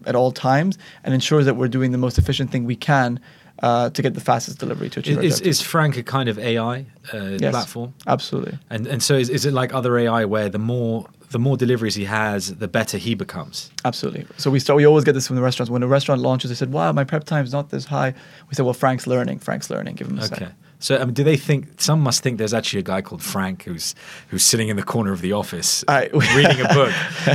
[0.05, 3.19] at all times and ensures that we're doing the most efficient thing we can
[3.63, 5.23] uh, to get the fastest delivery to achieve.
[5.23, 7.51] is, is Frank a kind of AI uh, Yes.
[7.51, 7.93] platform?
[8.07, 8.57] Absolutely.
[8.69, 11.95] And and so is, is it like other AI where the more the more deliveries
[11.95, 13.71] he has, the better he becomes?
[13.83, 14.25] Absolutely.
[14.37, 14.77] So we start.
[14.77, 15.69] We always get this from the restaurants.
[15.71, 18.13] When a restaurant launches, they said, "Wow, my prep time's not this high."
[18.49, 19.39] We said, "Well, Frank's learning.
[19.39, 19.95] Frank's learning.
[19.95, 20.29] Give him a Okay.
[20.35, 20.53] second.
[20.79, 23.63] So I mean, do they think some must think there's actually a guy called Frank
[23.63, 23.95] who's
[24.29, 26.93] who's sitting in the corner of the office I- reading a book?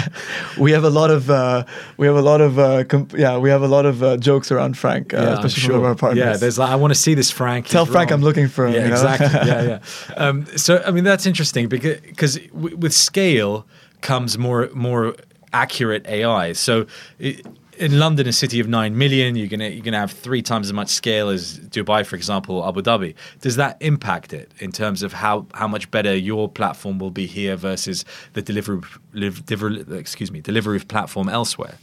[0.58, 1.64] we have a lot of uh,
[1.96, 4.52] we have a lot of uh, comp- yeah we have a lot of uh, jokes
[4.52, 6.18] around Frank, uh, Yeah, especially from our partners.
[6.24, 7.66] Yeah, there's like I want to see this Frank.
[7.66, 8.20] Tell He's Frank wrong.
[8.20, 8.94] I'm looking for him, Yeah, you know?
[8.94, 9.26] exactly.
[9.48, 10.14] yeah, yeah.
[10.16, 13.66] Um, so I mean that's interesting because because w- with scale
[14.00, 15.14] comes more more
[15.52, 16.52] accurate AI.
[16.52, 16.86] So.
[17.18, 17.44] It,
[17.80, 20.72] in London, a city of nine million, you're gonna you're gonna have three times as
[20.72, 23.14] much scale as Dubai, for example, Abu Dhabi.
[23.40, 27.26] Does that impact it in terms of how, how much better your platform will be
[27.26, 28.82] here versus the delivery,
[29.14, 31.78] liv- deliver, excuse me delivery platform elsewhere?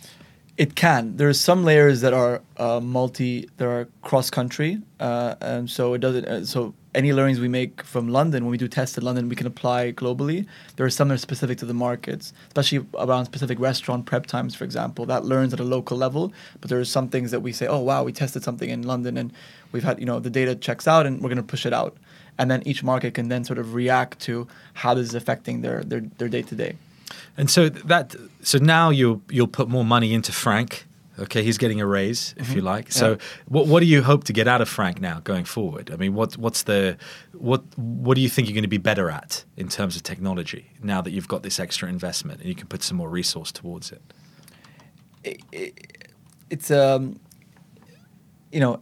[0.55, 1.17] It can.
[1.17, 5.95] There are some layers that are uh, multi, that are cross country, uh, and so
[5.95, 6.25] it doesn't.
[6.25, 9.36] Uh, so any learnings we make from London, when we do tests in London, we
[9.36, 10.47] can apply globally.
[10.75, 14.55] There are some that are specific to the markets, especially around specific restaurant prep times,
[14.55, 15.05] for example.
[15.05, 17.79] That learns at a local level, but there are some things that we say, oh
[17.79, 19.31] wow, we tested something in London, and
[19.71, 21.95] we've had you know the data checks out, and we're going to push it out,
[22.39, 25.83] and then each market can then sort of react to how this is affecting their
[25.83, 26.75] their day to day.
[27.38, 30.88] And so that so now you'll you'll put more money into Frank.
[31.19, 32.91] Okay, he's getting a raise, if you like.
[32.91, 33.17] So, Yeah.
[33.47, 35.89] what what do you hope to get out of Frank now going forward?
[35.91, 36.97] I mean, what what's the
[37.34, 40.71] what what do you think you're going to be better at in terms of technology
[40.84, 43.91] now that you've got this extra investment and you can put some more resource towards
[43.91, 44.01] it?
[46.49, 47.19] it's um
[48.51, 48.80] you know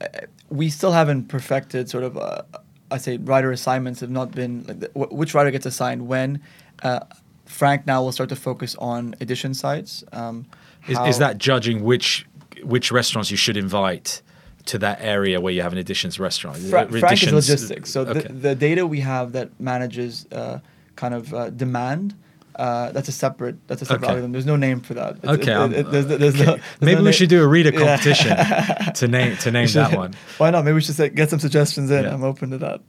[0.49, 2.43] we still haven't perfected sort of uh,
[2.91, 6.41] I say rider assignments have not been like the, wh- which rider gets assigned when.
[6.83, 6.99] Uh,
[7.45, 10.03] Frank now will start to focus on edition sites.
[10.11, 10.45] Um,
[10.87, 12.25] Is, is that judging which
[12.63, 14.21] which restaurants you should invite
[14.65, 16.57] to that area where you have an editions restaurant?
[16.57, 17.91] Fra- Frank is logistics.
[17.91, 18.21] So okay.
[18.21, 20.59] the, the data we have that manages uh,
[20.95, 22.15] kind of uh, demand.
[22.55, 23.55] Uh, that's a separate.
[23.67, 24.07] That's a separate Okay.
[24.11, 24.31] algorithm.
[24.31, 25.17] There's no name for that.
[25.17, 26.45] It's- Okay, it- it- there's- there's okay.
[26.45, 27.79] no- maybe no we should do a reader Yeah.
[27.97, 30.13] competition to name to name should- that one.
[30.37, 30.63] Why not?
[30.63, 32.03] Maybe we should say, get some suggestions in.
[32.05, 32.13] Yeah.
[32.13, 32.79] I'm open to that.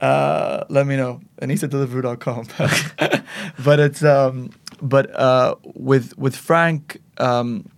[0.00, 1.20] Uh, let me know.
[1.40, 2.46] AnisaDeliveroo.com.
[3.64, 4.50] but it's um,
[4.82, 7.70] but uh, with with Frank, um,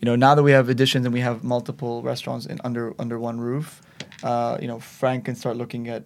[0.00, 3.18] you know, now that we have editions and we have multiple restaurants in under under
[3.18, 3.80] one roof,
[4.22, 6.04] uh, you know, Frank can start looking at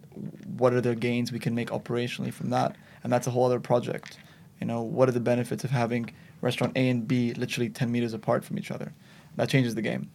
[0.57, 3.59] what are the gains we can make operationally from that, and that's a whole other
[3.59, 4.17] project.
[4.59, 8.13] You know, what are the benefits of having restaurant A and B literally 10 meters
[8.13, 8.93] apart from each other?
[9.35, 10.09] That changes the game.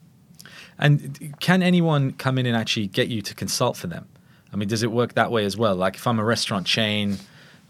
[0.78, 4.08] And can anyone come in and actually get you to consult for them?
[4.52, 5.76] I mean, does it work that way as well?
[5.76, 7.18] Like if I'm a restaurant chain,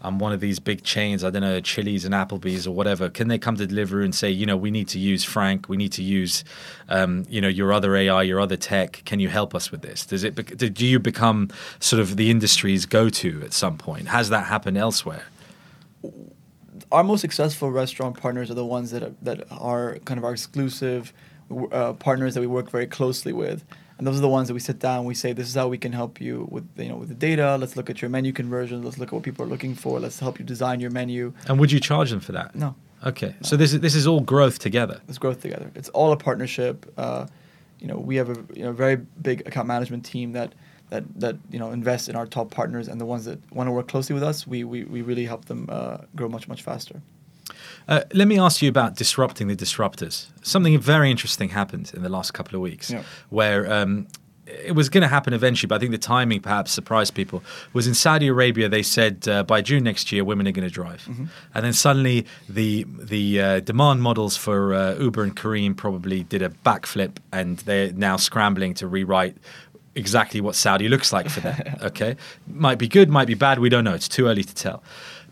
[0.03, 3.29] I'm one of these big chains, I don't know, Chili's and Applebee's or whatever, can
[3.29, 5.93] they come to Deliveroo and say, you know, we need to use Frank, we need
[5.93, 6.43] to use,
[6.89, 10.05] um, you know, your other AI, your other tech, can you help us with this?
[10.05, 14.07] Does it, bec- do you become sort of the industry's go-to at some point?
[14.07, 15.23] Has that happened elsewhere?
[16.91, 20.31] our most successful restaurant partners are the ones that are, that are kind of our
[20.31, 21.11] exclusive
[21.71, 23.63] uh, partners that we work very closely with,
[23.97, 25.05] and those are the ones that we sit down.
[25.05, 27.57] We say, "This is how we can help you with you know with the data.
[27.59, 28.83] Let's look at your menu conversion.
[28.83, 29.99] Let's look at what people are looking for.
[29.99, 32.55] Let's help you design your menu." And would you charge them for that?
[32.55, 32.75] No,
[33.05, 35.01] Okay, so this is, this is all growth together.
[35.07, 35.69] let's growth together.
[35.75, 36.91] It's all a partnership.
[36.97, 37.27] Uh,
[37.79, 40.53] you know, we have a you know, very big account management team that.
[40.89, 43.71] That, that you know invest in our top partners and the ones that want to
[43.71, 47.01] work closely with us we, we, we really help them uh, grow much much faster
[47.87, 50.27] Uh, let me ask you about disrupting the disruptors.
[50.41, 53.03] Something very interesting happened in the last couple of weeks Yeah.
[53.29, 54.07] where um,
[54.45, 57.43] it was going to happen eventually, but I think the timing perhaps surprised people.
[57.73, 60.73] Was in Saudi Arabia, they said uh, by June next year, women are going to
[60.73, 61.07] drive.
[61.53, 66.41] And then suddenly the, the uh, demand models for uh, Uber and Careem probably did
[66.41, 69.37] a backflip and they're now scrambling to rewrite
[69.95, 71.61] exactly what Saudi looks like for them.
[71.81, 72.15] okay,
[72.47, 73.59] might be good, might be bad.
[73.59, 73.93] We don't know.
[73.93, 74.83] It's too early to tell.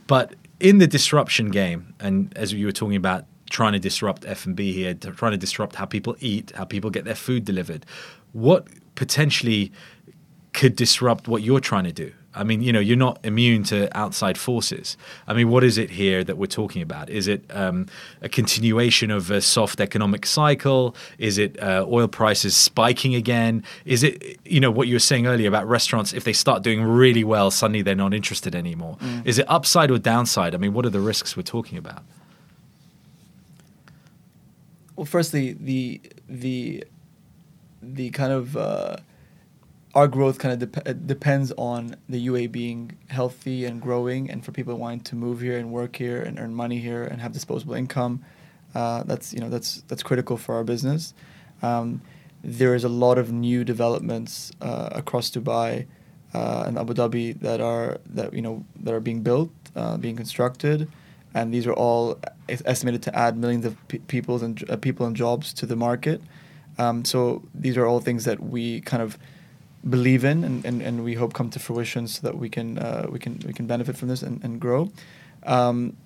[0.07, 4.71] But in the disruption game, and as you were talking about trying to disrupt F&B
[4.71, 7.85] here, trying to disrupt how people eat, how people get their food delivered.
[8.31, 9.71] What potentially
[10.53, 12.13] could disrupt what you're trying to do?
[12.33, 14.95] I mean, you know, you're not immune to outside forces.
[15.27, 17.09] I mean, what is it here that we're talking about?
[17.09, 17.87] Is it um,
[18.21, 20.95] a continuation of a soft economic cycle?
[21.17, 23.63] Is it uh, oil prices spiking again?
[23.83, 26.13] Is it, you know, what you were saying earlier about restaurants?
[26.13, 28.97] If they start doing really well, suddenly they're not interested anymore.
[29.01, 29.25] Mm.
[29.25, 30.55] Is it upside or downside?
[30.55, 32.03] I mean, what are the risks we're talking about?
[34.95, 36.85] Well, firstly, the the
[37.81, 38.97] the kind of uh,
[39.93, 44.51] our growth kind of de- depends on the UAE being healthy and growing, and for
[44.51, 47.73] people wanting to move here and work here and earn money here and have disposable
[47.73, 48.23] income.
[48.73, 51.13] Uh, that's you know that's that's critical for our business.
[51.61, 52.01] Um,
[52.43, 55.87] there is a lot of new developments uh, across Dubai
[56.33, 60.15] uh, and Abu Dhabi that are that you know that are being built, uh, being
[60.15, 60.87] constructed,
[61.33, 65.15] and these are all estimated to add millions of pe- people and uh, people and
[65.17, 66.21] jobs to the market.
[66.77, 69.17] Um, so these are all things that we kind of
[69.89, 73.07] believe in and, and, and we hope come to fruition so that we can uh,
[73.09, 74.91] we can we can benefit from this and, and grow.
[75.43, 75.97] Um,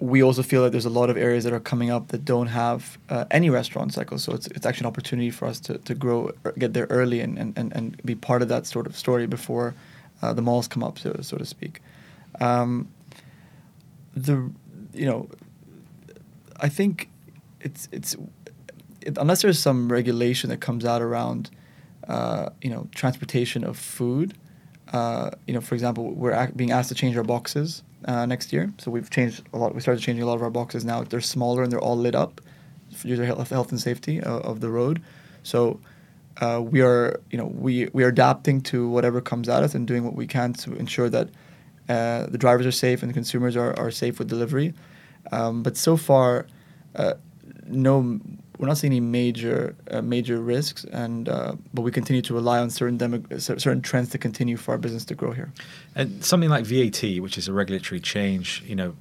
[0.00, 2.46] we also feel that there's a lot of areas that are coming up that don't
[2.46, 4.24] have uh, any restaurant cycles.
[4.24, 7.38] So it's, it's actually an opportunity for us to, to grow, get there early and,
[7.38, 9.74] and, and be part of that sort of story before
[10.22, 11.82] uh, the malls come up, so, so to speak.
[12.40, 12.88] Um,
[14.16, 14.50] the,
[14.94, 15.28] you know,
[16.56, 17.10] I think
[17.60, 18.16] it's, it's,
[19.02, 21.50] it, unless there's some regulation that comes out around
[22.10, 24.34] uh, you know, transportation of food.
[24.92, 28.52] Uh, you know, for example, we're ac- being asked to change our boxes uh, next
[28.52, 28.72] year.
[28.78, 29.74] So we've changed a lot.
[29.74, 31.04] We started changing a lot of our boxes now.
[31.04, 32.40] They're smaller and they're all lit up
[32.94, 35.00] for to health, and safety of, of the road.
[35.42, 35.80] So
[36.40, 39.86] uh, we are, you know, we we are adapting to whatever comes at us and
[39.86, 41.28] doing what we can to ensure that
[41.88, 44.74] uh, the drivers are safe and the consumers are, are safe with delivery.
[45.32, 46.46] Um, but so far,
[46.96, 47.14] uh,
[47.70, 48.20] no
[48.60, 52.58] we're not seeing any major uh, major risks, and uh, but we continue to rely
[52.58, 55.50] on certain demo- certain trends to continue for our business to grow here.
[55.94, 58.94] And something like VAT, which is a regulatory change, you know,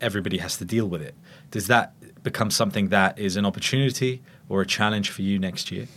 [0.00, 1.16] everybody has to deal with it.
[1.50, 5.88] Does that become something that is an opportunity or a challenge for you next year?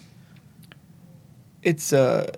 [1.62, 2.32] It's a,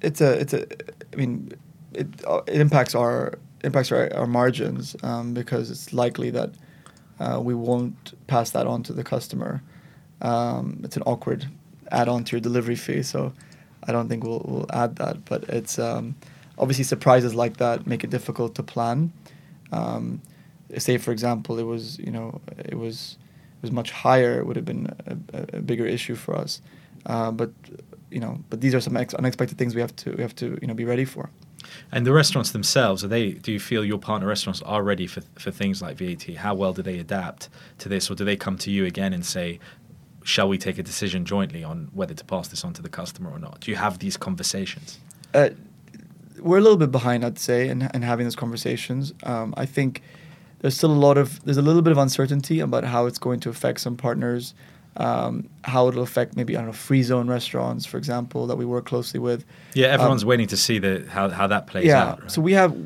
[0.00, 0.66] it's a, it's a.
[1.12, 1.52] I mean,
[1.92, 6.54] it uh, it impacts our impacts our, our margins um, because it's likely that
[7.22, 9.62] uh, we won't pass that on to the customer.
[10.20, 11.46] Um, it's an awkward
[11.90, 13.32] add-on to your delivery fee, so
[13.84, 15.24] I don't think we'll, we'll add that.
[15.24, 16.16] But it's um,
[16.58, 19.12] obviously surprises like that make it difficult to plan.
[19.70, 20.20] Um,
[20.78, 23.18] say, for example, it was you know it was
[23.58, 26.60] it was much higher, it would have been a, a bigger issue for us.
[27.06, 27.50] Uh, but
[28.10, 30.58] you know, but these are some ex- unexpected things we have to we have to
[30.60, 31.30] you know be ready for.
[31.90, 33.32] And the restaurants themselves, are they?
[33.32, 36.24] Do you feel your partner restaurants are ready for for things like VAT?
[36.36, 37.48] How well do they adapt
[37.78, 39.58] to this, or do they come to you again and say,
[40.24, 43.30] shall we take a decision jointly on whether to pass this on to the customer
[43.30, 43.60] or not?
[43.60, 44.98] Do you have these conversations?
[45.34, 45.50] Uh,
[46.38, 49.12] we're a little bit behind, I'd say, in, in having those conversations.
[49.22, 50.02] Um, I think
[50.60, 53.40] there's still a lot of there's a little bit of uncertainty about how it's going
[53.40, 54.54] to affect some partners,
[54.96, 58.64] um, how it'll affect maybe I don't know free zone restaurants, for example, that we
[58.64, 59.44] work closely with.
[59.74, 62.18] Yeah, everyone's um, waiting to see the how how that plays yeah, out.
[62.18, 62.30] Yeah, right?
[62.30, 62.76] so we have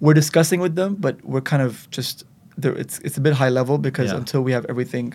[0.00, 2.24] we're discussing with them, but we're kind of just
[2.56, 4.18] there, it's it's a bit high level because yeah.
[4.18, 5.14] until we have everything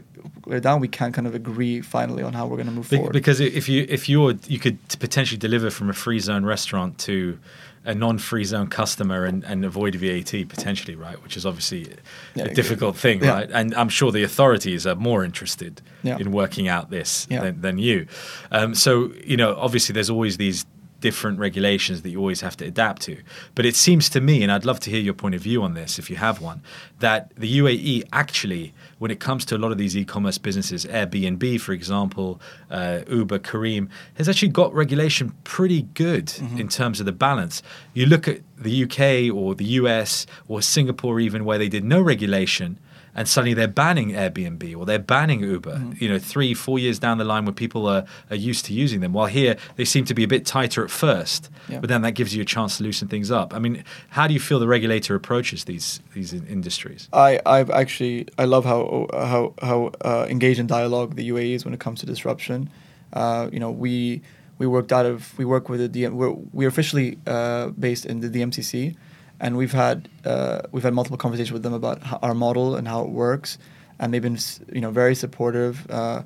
[0.60, 3.13] down, we can't kind of agree finally on how we're going to move Be- forward.
[3.13, 7.39] Because if you if you're you could potentially deliver from a free zone restaurant to
[7.84, 11.22] a non-free zone customer and, and avoid VAT potentially, right?
[11.24, 11.94] Which is obviously
[12.36, 13.32] yeah, a difficult thing, yeah.
[13.32, 13.50] right?
[13.52, 16.17] And I'm sure the authorities are more interested yeah.
[16.17, 18.06] in working out this than, than, you.
[18.52, 20.65] Um, so you know, obviously, there's always these
[21.02, 23.18] different regulations that you always have to adapt to.
[23.56, 25.74] But it seems to me, and I'd love to hear your point of view on
[25.74, 26.62] this if you have one,
[27.00, 30.86] that the UAE actually, when it comes to a lot of these e commerce businesses,
[30.86, 36.58] Airbnb, for example, uh, Uber, Careem, has actually got regulation pretty good mm-hmm.
[36.58, 37.62] in terms of the balance.
[37.94, 42.00] You look at the UK or the US or Singapore, even where they did no
[42.02, 42.80] regulation
[43.16, 45.76] and suddenly they're banning Airbnb or they're banning Uber.
[45.76, 46.04] Mm-hmm.
[46.04, 49.02] You know, three, four years down the line, where people are, are used to using
[49.02, 49.14] them.
[49.14, 51.80] While here, they seem to be a bit tighter at first, yeah.
[51.80, 53.54] but then that gives you a chance to loosen things up.
[53.54, 57.10] I mean, how do you feel the regulator approaches these these industries?
[57.14, 61.66] I I've actually I love how how how uh, engaged in dialogue the UAE is
[61.66, 62.70] when it comes to disruption.
[63.14, 64.22] Uh, you know, we
[64.58, 66.14] we worked out of we work with the DM.
[66.14, 68.96] We're, we're officially uh, based in the DMCC
[69.42, 73.04] and we've had uh, we've had multiple conversations with them about our model and how
[73.04, 73.58] it works,
[74.00, 74.37] and they've been
[74.71, 76.21] you know very supportive uh,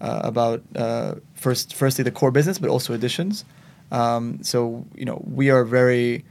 [0.00, 3.44] uh, about uh, first firstly the core business, but also editions.
[3.90, 6.24] Um, so you know we are very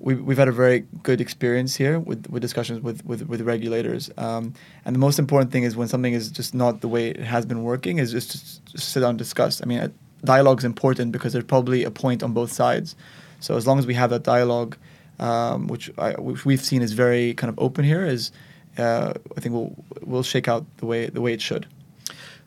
[0.00, 4.10] we, we've had a very good experience here with, with discussions with, with, with regulators.
[4.18, 4.52] Um,
[4.84, 7.46] and the most important thing is when something is just not the way it has
[7.46, 9.62] been working, is just to just sit down and discuss.
[9.62, 9.88] I mean, uh,
[10.24, 12.96] dialogue is important because there's probably a point on both sides.
[13.40, 14.76] So as long as we have that dialogue,
[15.18, 18.30] um, which, I, which we've seen is very kind of open here, is
[18.78, 21.66] uh, I think we'll we'll shake out the way the way it should.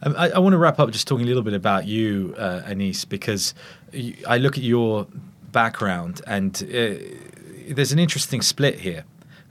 [0.04, 2.62] Um, I, I want to wrap up just talking a little bit about you, uh,
[2.66, 3.54] Anis, because
[3.92, 5.08] you, I look at your
[5.52, 6.96] background and uh,
[7.74, 9.06] there's an interesting split here.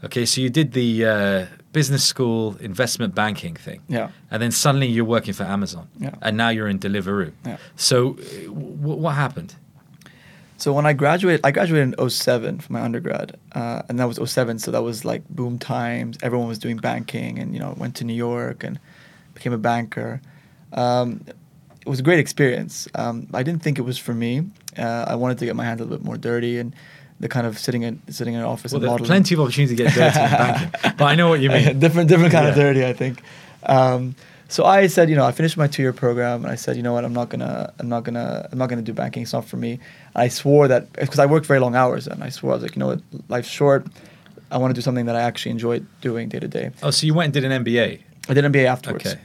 [0.05, 4.11] Okay, so you did the uh, business school investment banking thing, Yeah.
[4.31, 6.15] and then suddenly you're working for Amazon, Yeah.
[6.23, 7.33] and now you're in Deliveroo.
[7.45, 7.57] Yeah.
[7.77, 9.57] So, uh, w- what happened?
[10.59, 14.19] So when I graduated, I graduated in 07 from my undergrad, uh, and that was
[14.31, 14.59] 07.
[14.59, 16.17] So that was like boom times.
[16.23, 18.79] Everyone was doing banking, and you know, went to New York and
[19.35, 20.21] became a banker.
[20.73, 21.25] Um,
[21.85, 22.89] it was a great experience.
[22.95, 24.49] Um, I didn't think it was for me.
[24.79, 26.75] Uh, I wanted to get my hands a little bit more dirty and
[27.21, 29.07] the kind of sitting in sitting in an office Well, and modeling.
[29.09, 31.79] plenty of opportunity to get dirty in banking, but I know what you mean.
[31.79, 33.23] different different kind of dirty, I think.
[33.63, 34.15] Um,
[34.49, 36.83] so I said, you know, I finished my two year program, and I said, you
[36.83, 39.23] know what, I'm not gonna, I'm not gonna, I'm not gonna do banking.
[39.23, 39.79] It's not for me.
[40.15, 42.77] I swore that because I worked very long hours, and I swore I was like,
[42.77, 43.87] you know what, life's short.
[44.51, 46.71] I want to do something that I actually enjoy doing day to day.
[46.83, 48.01] Oh, so you went and did an MBA?
[48.29, 49.07] I did an MBA afterwards.
[49.07, 49.21] Okay.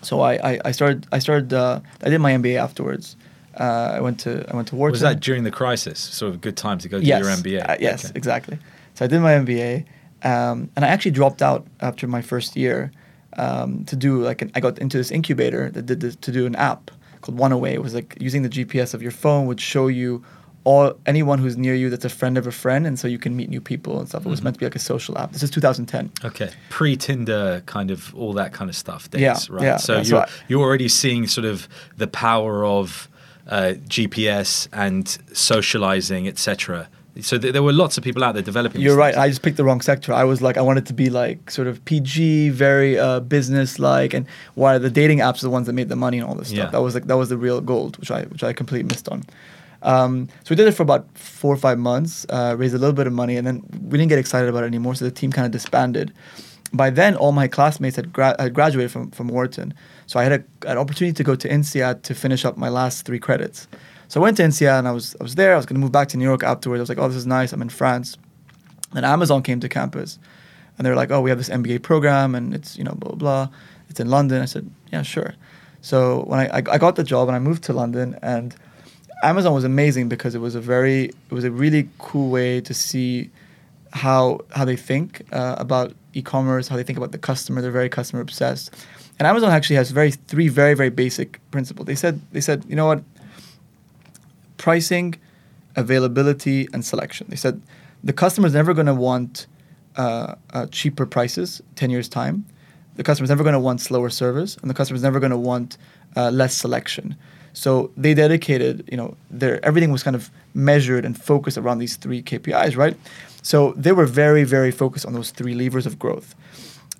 [0.00, 3.16] So I, I, I started, I started, uh, I did my MBA afterwards.
[3.58, 4.92] Uh, I went to, I went to Wharton.
[4.92, 5.98] Was that during the crisis?
[6.00, 7.22] Sort of a good time to go do yes.
[7.22, 7.68] your MBA?
[7.68, 8.12] Uh, yes, Okay.
[8.16, 8.58] exactly.
[8.94, 9.84] So I did my MBA,
[10.22, 12.90] um, and I actually dropped out after my first year
[13.38, 16.46] um, to do like an, I got into this incubator that did this, to do
[16.46, 17.74] an app called One Away.
[17.74, 20.24] It was like using the GPS of your phone would show you
[20.66, 23.36] all anyone who's near you that's a friend of a friend, and so you can
[23.36, 24.24] meet new people and stuff.
[24.24, 24.44] It was Mm-hmm.
[24.44, 25.32] meant to be like a social app.
[25.32, 26.10] This is 2010.
[26.24, 29.10] Okay, pre Tinder, kind of all that kind of stuff.
[29.10, 29.62] Days, Yeah, right?
[29.62, 30.28] yeah, So you're right.
[30.48, 31.68] you're already seeing sort of
[31.98, 33.08] the power of
[33.46, 36.88] uh, GPS and socializing, etc.
[37.20, 38.80] So th- there were lots of people out there developing.
[38.80, 39.14] You're right.
[39.14, 39.22] things.
[39.24, 40.12] I just picked the wrong sector.
[40.12, 44.12] I was like, I wanted to be like sort of PG, very uh, business like,
[44.14, 46.50] and why the dating apps are the ones that made the money and all this
[46.50, 46.62] Yeah.
[46.64, 46.72] stuff.
[46.72, 49.22] That was like that was the real gold, which I which I completely missed on.
[49.82, 52.94] Um, so we did it for about four or five months, uh, raised a little
[52.94, 54.94] bit of money, and then we didn't get excited about it anymore.
[54.94, 56.12] So the team kind of disbanded.
[56.72, 59.74] By then, all my classmates had, gra- had graduated from, from Wharton,
[60.06, 63.04] so I had a, an opportunity to go to INSEAD to finish up my last
[63.06, 63.68] three credits.
[64.08, 65.54] So I went to INSEAD and I was I was there.
[65.54, 66.80] I was going to move back to New York afterwards.
[66.80, 67.52] I was like, oh, this is nice.
[67.52, 68.16] I'm in France.
[68.94, 70.18] Then Amazon came to campus,
[70.78, 73.10] and they were like, "Oh, we have this MBA program, and it's you know blah
[73.10, 73.48] blah blah.
[73.90, 75.34] It's in London." I said, "Yeah, sure."
[75.82, 78.54] So when I, I, I got the job and I moved to London, and
[79.22, 82.72] Amazon was amazing because it was a very it was a really cool way to
[82.72, 83.30] see
[83.92, 87.60] how how they think uh, about e-commerce, how they think about the customer.
[87.60, 88.72] They're very customer obsessed,
[89.18, 91.86] and Amazon actually has very three very very basic principles.
[91.86, 93.02] They said they said you know what
[94.56, 95.14] pricing,
[95.76, 97.26] availability, and selection.
[97.30, 97.60] They said
[98.02, 99.46] the customer is never going to want
[99.96, 102.44] uh, uh, cheaper prices 10 years' time.
[102.96, 105.30] The customer is never going to want slower service, and the customer is never going
[105.30, 105.76] to want
[106.16, 107.16] uh, less selection.
[107.52, 111.96] So they dedicated, you know, their everything was kind of measured and focused around these
[111.96, 112.96] three KPIs, right?
[113.42, 116.34] So they were very, very focused on those three levers of growth,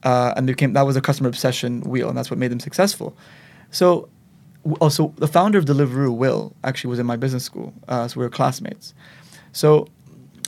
[0.05, 3.17] uh, and became that was a customer obsession wheel, and that's what made them successful.
[3.71, 4.09] So
[4.81, 8.25] also the founder of Deliveroo, Will, actually was in my business school, uh, so we
[8.25, 8.95] were classmates.
[9.53, 9.89] So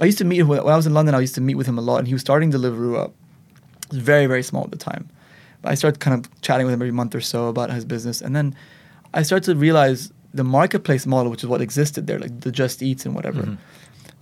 [0.01, 1.15] I used to meet him when I was in London.
[1.15, 3.15] I used to meet with him a lot, and he was starting Deliveroo up.
[3.85, 5.09] It was very very small at the time,
[5.63, 8.21] but I started kind of chatting with him every month or so about his business,
[8.21, 8.55] and then
[9.15, 12.83] I started to realize the marketplace model, which is what existed there, like the Just
[12.83, 13.43] Eats and whatever.
[13.43, 13.59] Mhm.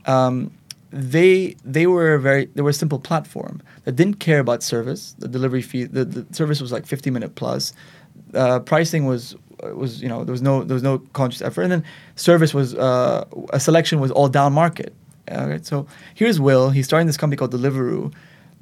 [0.06, 0.50] Um,
[0.90, 5.16] they they were a very they were a simple platform that didn't care about service.
[5.18, 7.72] The delivery fee, the, the service was like 50 minute plus.
[8.32, 11.72] Uh, pricing was was you know there was no there was no conscious effort, and
[11.72, 11.84] then
[12.16, 14.94] service was uh, a selection was all down market.
[15.30, 16.70] All right, so here's Will.
[16.70, 18.12] He's starting this company called Deliveroo.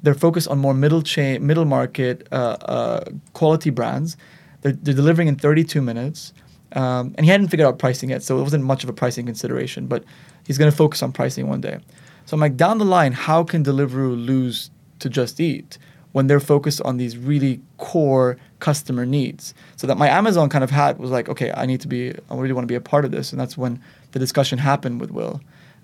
[0.01, 4.17] They're focused on more middle chain, middle market, uh, uh, quality brands.
[4.61, 6.33] They're, they're delivering in 32 minutes,
[6.73, 9.25] um, and he hadn't figured out pricing yet, so it wasn't much of a pricing
[9.25, 9.87] consideration.
[9.87, 10.03] But
[10.45, 11.79] he's going to focus on pricing one day.
[12.25, 15.77] So I'm like, down the line, how can Deliveroo lose to Just Eat
[16.13, 19.53] when they're focused on these really core customer needs?
[19.75, 22.35] So that my Amazon kind of hat was like, okay, I need to be, I
[22.35, 23.81] really want to be a part of this, and that's when
[24.13, 25.41] the discussion happened with Will,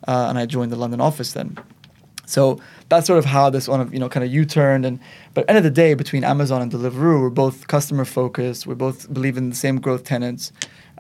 [0.07, 1.57] uh, and I joined the London office then.
[2.29, 2.59] So
[2.89, 4.99] that's sort of how this one of you know kind of U-turned and
[5.33, 8.75] but the end of the day between Amazon and Deliveroo we're both customer focused we
[8.75, 10.51] both believe in the same growth tenants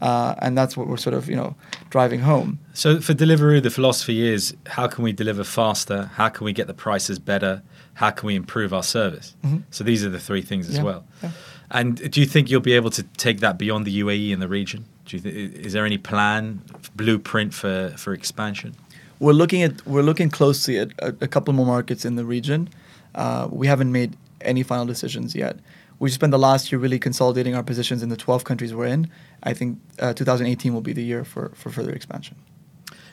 [0.01, 1.55] uh, and that's what we're sort of you know
[1.91, 2.57] driving home.
[2.73, 6.09] So for Deliveroo, the philosophy is how can we deliver faster?
[6.15, 7.61] How can we get the prices better?
[7.93, 9.35] How can we improve our service?
[9.45, 9.63] Mhm.
[9.71, 11.03] So these are the three things as Yeah, well.
[11.21, 11.31] yeah.
[11.71, 14.47] And do you think you'll be able to take that beyond the UAE and the
[14.47, 14.85] region?
[15.05, 16.61] Do you th- is there any plan,
[16.95, 18.73] blueprint for, for expansion?
[19.19, 22.69] We're looking at we're looking closely at a, a couple more markets in the region.
[23.15, 25.57] Uh, we haven't made any final decisions yet.
[25.99, 29.09] We spent the last year really consolidating our positions in the 12 countries we're in.
[29.43, 32.37] I think uh, 2018 will be the year for, for further expansion.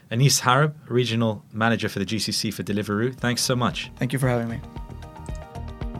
[0.08, 3.90] Anis Harb, Regional Manager for the GCC for Deliveroo, thanks so much.
[3.96, 4.60] Thank you for having me.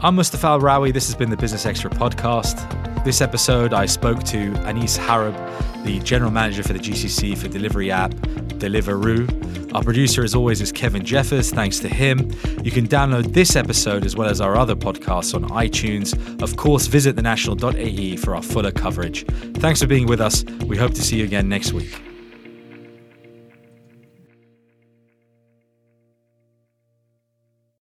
[0.02, 0.92] I'm Mustafa Al Rawi.
[0.92, 3.04] This has been the Business Extra podcast.
[3.04, 5.34] This episode, I spoke to Anis Harb,
[5.84, 9.74] the General Manager for the GCC for delivery app Deliveroo.
[9.74, 11.50] Our producer, as always, is Kevin Jeffers.
[11.50, 12.30] Thanks to him.
[12.62, 16.42] You can download this episode as well as our other podcasts on iTunes.
[16.42, 19.24] Of course, visit thenational.ae for our fuller coverage.
[19.56, 20.44] Thanks for being with us.
[20.66, 22.15] We hope to see you again next week.